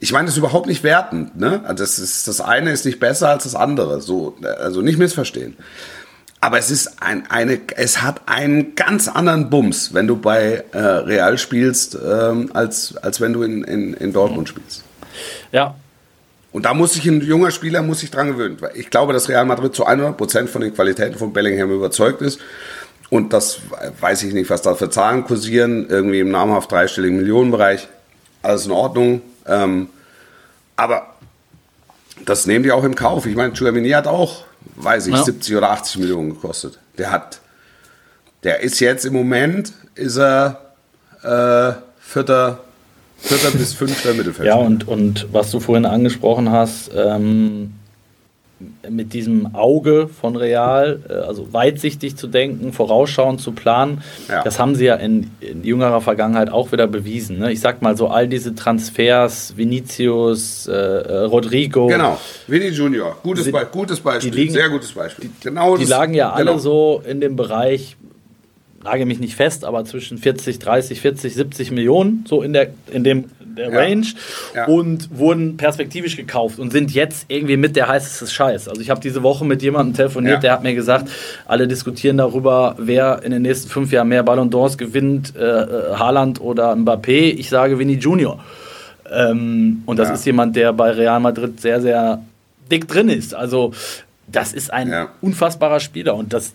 [0.00, 1.36] Ich meine das ist überhaupt nicht wertend.
[1.36, 1.62] Ne?
[1.64, 4.00] Also Das, ist, das eine ist nicht besser als das andere.
[4.00, 5.56] So, also nicht missverstehen.
[6.40, 10.78] Aber es ist ein, eine, es hat einen ganz anderen Bums, wenn du bei äh,
[10.78, 14.84] Real spielst, ähm, als, als wenn du in, in, in Dortmund spielst.
[15.50, 15.74] Ja,
[16.50, 18.56] Und da muss sich ein junger Spieler muss sich dran gewöhnen.
[18.60, 22.40] Weil Ich glaube, dass Real Madrid zu 100% von den Qualitäten von Bellingham überzeugt ist.
[23.10, 23.58] Und das
[24.00, 25.86] weiß ich nicht, was da für Zahlen kursieren.
[25.88, 27.88] Irgendwie im namhaft dreistelligen Millionenbereich.
[28.42, 29.22] Alles in Ordnung.
[29.46, 29.88] Ähm,
[30.76, 31.14] aber
[32.24, 33.26] das nehmen die auch im Kauf.
[33.26, 34.44] Ich meine, Chouamini hat auch,
[34.76, 35.22] weiß ich, Ja.
[35.24, 36.78] 70 oder 80 Millionen gekostet.
[36.98, 37.40] Der hat,
[38.44, 40.74] der ist jetzt im Moment, ist er
[41.22, 42.60] äh, vierter,
[43.18, 44.46] vierter bis fünfter Mittelfeld.
[44.46, 47.72] Ja, und, und was du vorhin angesprochen hast, ähm,
[48.90, 54.42] mit diesem Auge von Real, äh, also weitsichtig zu denken, vorausschauend zu planen, Ja.
[54.42, 57.38] das haben sie ja in, in jüngerer Vergangenheit auch wieder bewiesen.
[57.38, 57.52] Ne?
[57.52, 63.44] Ich sag mal so, all diese Transfers, Vinicius, äh, äh, Rodrigo, Genau, Vinny Junior, gutes,
[63.44, 65.30] Sie- Be gutes Beispiel, die liegen- sehr gutes Beispiel.
[65.40, 66.58] genau die das- lagen ja alle genau.
[66.58, 67.96] so in dem Bereich,
[68.84, 73.02] nage mich nicht fest, aber zwischen 40, 30, 40, 70 Millionen, so in der, in
[73.04, 73.78] dem der Ja.
[73.80, 74.06] Range
[74.54, 74.66] Ja.
[74.66, 78.68] und wurden perspektivisch gekauft und sind jetzt irgendwie mit der heißeste Scheiß.
[78.68, 80.40] Also ich habe diese Woche mit jemandem telefoniert, Ja.
[80.40, 81.10] der hat mir gesagt,
[81.44, 85.94] alle diskutieren darüber, wer in den nächsten fünf Jahren mehr Ballon d'Ors gewinnt, äh, äh,
[85.96, 87.32] Haaland oder Mbappé.
[87.36, 88.38] Ich sage Vinny Junior.
[89.10, 92.22] Ähm, und das ist jemand, der bei Real Madrid sehr, sehr
[92.70, 93.34] dick drin ist.
[93.34, 93.72] Also
[94.30, 96.52] das ist ein unfassbarer Spieler und das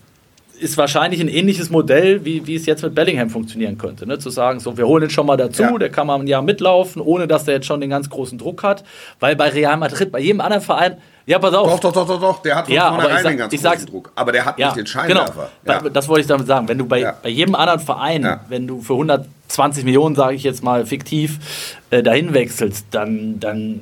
[0.60, 4.06] ist wahrscheinlich ein ähnliches Modell, wie, wie es jetzt mit Bellingham funktionieren könnte.
[4.06, 4.18] Ne?
[4.18, 5.78] Zu sagen, so, wir holen ihn schon mal dazu, Ja.
[5.78, 8.62] der kann mal ein Jahr mitlaufen, ohne dass der jetzt schon den ganz großen Druck
[8.62, 8.84] hat.
[9.20, 10.96] Weil bei Real Madrid, bei jedem anderen Verein,
[11.26, 11.68] ja, pass auf.
[11.80, 12.42] Doch, doch, doch, doch, doch.
[12.42, 14.12] Der hat von Ja, vornherein sag- den ganz großen sag's- Druck.
[14.14, 15.50] Aber der hat Ja, nicht den Scheinwerfer.
[15.64, 15.90] Genau, Ja.
[15.90, 16.68] das wollte ich damit sagen.
[16.68, 17.14] Wenn du bei, Ja.
[17.22, 22.02] bei jedem anderen Verein, wenn du für 120 Millionen, sage ich jetzt mal fiktiv, äh,
[22.02, 23.80] dahin wechselst, dann, dann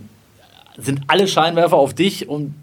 [0.78, 2.54] sind alle Scheinwerfer auf dich und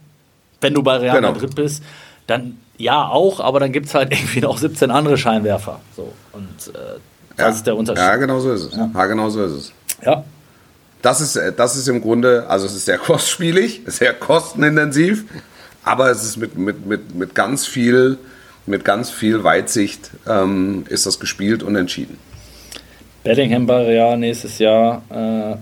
[0.61, 1.31] wenn du bei Real Genau.
[1.33, 1.83] Madrid bist,
[2.27, 5.79] dann ja auch, aber dann gibt es halt irgendwie noch 17 andere Scheinwerfer.
[5.95, 6.77] So, und äh,
[7.37, 7.49] das Ja.
[7.49, 8.03] ist der Unterschied.
[8.03, 8.75] Ja, genau so ist es.
[8.75, 9.73] Ja, genau so ist es.
[10.03, 10.23] Ja.
[11.03, 15.25] Das ist, äh, das ist im Grunde, also es ist sehr kostspielig, sehr kostenintensiv,
[15.83, 18.17] aber es ist mit, mit, mit, mit ganz viel,
[18.65, 22.17] mit ganz viel Weitsicht ähm, ist das gespielt und entschieden.
[23.23, 25.01] Bellingham bei Real nächstes Jahr.
[25.09, 25.55] Äh,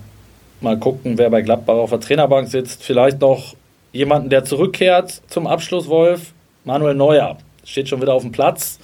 [0.60, 2.82] mal gucken, wer bei Gladbach auf der Trainerbank sitzt.
[2.82, 3.54] Vielleicht noch
[3.92, 6.32] jemanden, der zurückkehrt zum Abschluss, Wolf.
[6.64, 8.78] Manuel Neuer steht schon wieder auf dem Platz.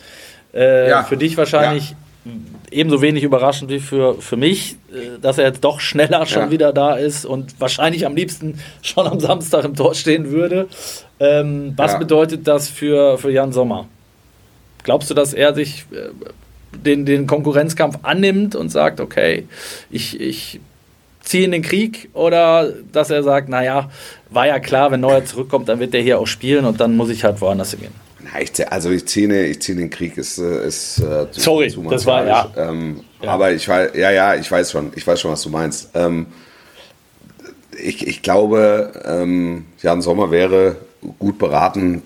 [0.53, 1.03] Äh, Ja.
[1.05, 1.95] Für dich wahrscheinlich
[2.71, 6.51] ebenso wenig überraschend wie für, für mich, äh, dass er jetzt doch schneller schon Ja.
[6.51, 10.69] wieder da ist und wahrscheinlich am liebsten schon am Samstag im Tor stehen würde.
[11.21, 11.99] Ähm, was Ja.
[11.99, 13.87] bedeutet das für, für Jan Sommer?
[14.85, 16.09] Glaubst du, dass er sich äh,
[16.77, 19.47] den, den Konkurrenzkampf annimmt und sagt, okay,
[19.91, 20.61] ich, ich
[21.25, 23.91] ziehe in den Krieg oder dass er sagt, naja,
[24.31, 27.09] war ja klar, wenn Neuer zurückkommt, dann wird der hier auch spielen und dann muss
[27.11, 27.93] ich halt woanders hingehen.
[28.41, 31.69] Ich, also ich ziehe ne- ich ziehe den Krieg ist, äh, ist äh, zu, Sorry,
[31.69, 32.53] zu das war- martialisch.
[32.57, 33.31] Ähm, Ja.
[33.31, 35.91] Aber ich weiß, ja, ja, ich weiß schon, ich weiß schon, was du meinst.
[35.95, 36.27] Ähm,
[37.83, 40.77] ich, ich glaube, ähm, Jan Sommer wäre
[41.19, 42.03] gut beraten,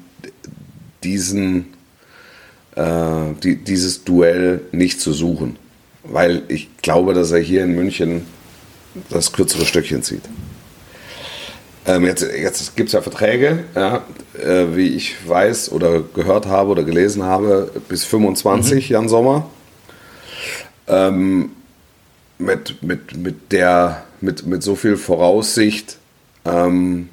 [1.05, 1.75] diesen,
[2.75, 2.83] äh,
[3.43, 5.57] die, dieses Duell nicht zu suchen,
[6.05, 8.27] weil ich glaube, dass er hier in München
[9.11, 10.23] das kürzere Stückchen zieht.
[11.87, 14.05] Ähm, jetzt jetzt gibt es ja Verträge, ja,
[14.39, 19.49] äh, wie ich weiß oder gehört habe oder gelesen habe, bis 25 Jan Sommer.
[20.87, 21.51] Ähm,
[22.39, 25.97] mit, mit, mit, der, mit, mit so viel Voraussicht
[26.45, 27.09] ähm,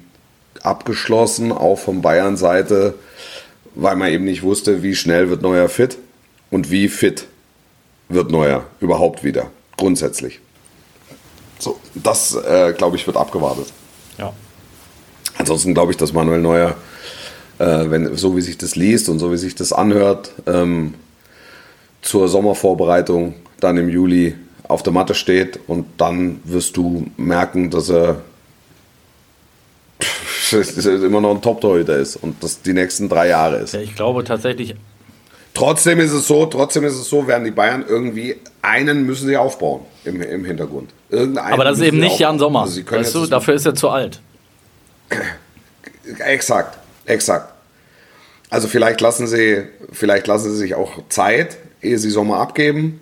[0.62, 2.94] abgeschlossen, auch von Bayern Seite,
[3.74, 5.98] weil man eben nicht wusste, wie schnell wird Neuer fit
[6.50, 7.26] und wie fit
[8.08, 10.40] wird Neuer überhaupt wieder, grundsätzlich.
[11.58, 13.72] So, das, äh, glaube ich, wird abgewartet.
[14.18, 14.32] Ja.
[15.38, 16.76] Ansonsten glaube ich, dass Manuel Neuer,
[17.58, 20.94] äh, wenn, so wie sich das liest und so wie sich das anhört, ähm,
[22.02, 24.34] zur Sommervorbereitung dann im Juli
[24.68, 28.22] auf der Matte steht und dann wirst du merken, dass er
[30.52, 33.74] er immer noch ein Top-Torhüter ist und das die nächsten drei Jahre ist.
[33.74, 34.74] ja, ich glaube tatsächlich,
[35.56, 39.38] Trotzdem ist es so, trotzdem ist es so, werden die Bayern irgendwie einen müssen sie
[39.38, 40.90] aufbauen im, im Hintergrund.
[41.08, 42.38] Irgendeinen aber das ist eben nicht Jan.
[42.38, 42.60] Sommer.
[42.60, 44.20] Also sie können weißt du, dafür ist er zu alt.
[46.18, 47.52] Exakt, exakt.
[48.48, 53.00] Also vielleicht lassen sie, vielleicht lassen sie sich auch Zeit, ehe sie Sommer abgeben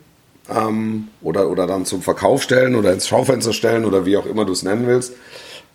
[0.48, 4.46] ähm, oder, oder dann zum Verkauf stellen oder ins Schaufenster stellen oder wie auch immer
[4.46, 5.12] du es nennen willst,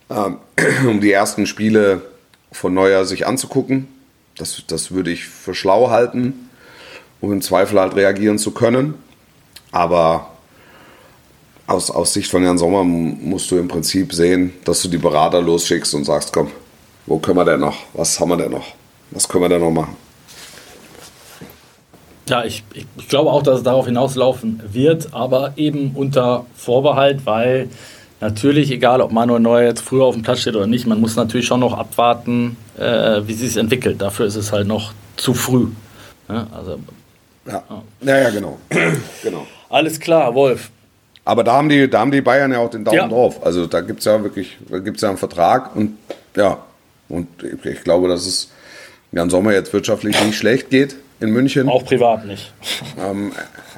[0.10, 0.38] ähm,
[0.88, 2.02] um die ersten Spiele
[2.52, 3.88] von Neuer sich anzugucken.
[4.38, 6.49] Das, das würde ich für schlau halten,
[7.22, 8.95] um im Zweifel halt reagieren zu können.
[9.72, 10.30] Aber
[11.67, 15.41] aus, aus Sicht von Jan Sommer musst du im Prinzip sehen, dass du die Berater
[15.41, 16.49] losschickst und sagst, komm,
[17.05, 17.78] wo können wir denn noch?
[17.93, 18.67] Was haben wir denn noch?
[19.11, 19.95] Was können wir denn noch machen?
[22.28, 27.70] Ja, ich, ich, glaube auch, dass es darauf hinauslaufen wird, aber eben unter Vorbehalt, weil
[28.22, 31.15] natürlich, egal ob Manuel Neuer jetzt früher auf dem Platz steht oder nicht, man muss
[31.15, 33.99] natürlich schon noch abwarten, äh, wie sich entwickelt.
[33.99, 35.70] Dafür ist es halt noch zu früh.
[36.28, 36.78] Ja, also
[37.50, 37.64] Ja,
[38.02, 38.58] ja, ja genau.
[39.24, 39.47] genau.
[39.70, 40.70] alles klar, Wolf.
[41.26, 43.08] Aber da haben, die, da haben die Bayern ja auch den Daumen Ja.
[43.08, 43.45] drauf.
[43.45, 45.97] Also da gibt es ja wirklich da gibt's ja einen Vertrag und
[46.36, 46.60] ja,
[47.08, 48.50] und ich, ich glaube, dass es
[49.12, 51.68] Jan Sommer jetzt wirtschaftlich nicht schlecht geht in München.
[51.68, 52.54] Auch privat nicht.
[53.00, 53.32] Ähm,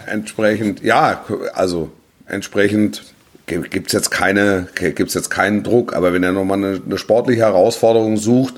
[0.06, 1.90] entsprechend, ja, also
[2.28, 3.04] entsprechend
[3.46, 7.42] gibt es jetzt, keine, gibt's jetzt keinen Druck, aber wenn er nochmal eine, eine sportliche
[7.42, 8.56] Herausforderung sucht,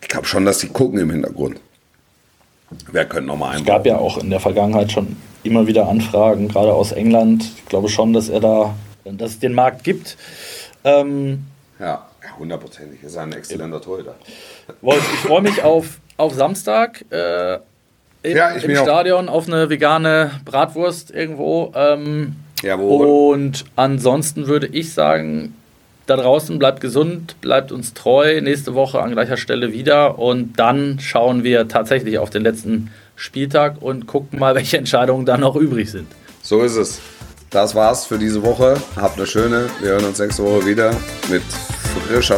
[0.00, 1.60] ich glaube schon, dass die gucken im Hintergrund.
[2.90, 6.72] Wer könnte nochmal Es gab ja auch in der Vergangenheit schon immer wieder Anfragen, gerade
[6.72, 7.44] aus England.
[7.56, 10.16] Ich glaube schon, dass er da, dass es den Markt gibt.
[10.84, 11.44] Ähm,
[11.78, 12.06] Ja,
[12.38, 13.02] hundertprozentig.
[13.02, 14.14] Ist ein exzellenter Torhüter.
[14.80, 17.54] Wolf, ich freue mich auf, auf Samstag äh,
[18.22, 18.82] im, Ja, ich im auch.
[18.82, 21.72] Stadion auf eine vegane Bratwurst irgendwo.
[21.74, 23.34] Ähm, Jawohl.
[23.34, 25.54] und ansonsten würde ich sagen,
[26.06, 28.40] da draußen bleibt gesund, bleibt uns treu.
[28.40, 33.80] Nächste Woche an gleicher Stelle wieder und dann schauen wir tatsächlich auf den letzten Spieltag
[33.80, 36.08] und gucken mal, welche Entscheidungen dann noch übrig sind.
[36.42, 37.00] So ist es.
[37.50, 38.76] Das war's für diese Woche.
[38.96, 39.68] Habt eine schöne.
[39.80, 40.90] Wir hören uns nächste Woche wieder
[41.30, 41.42] mit
[42.08, 42.22] frischer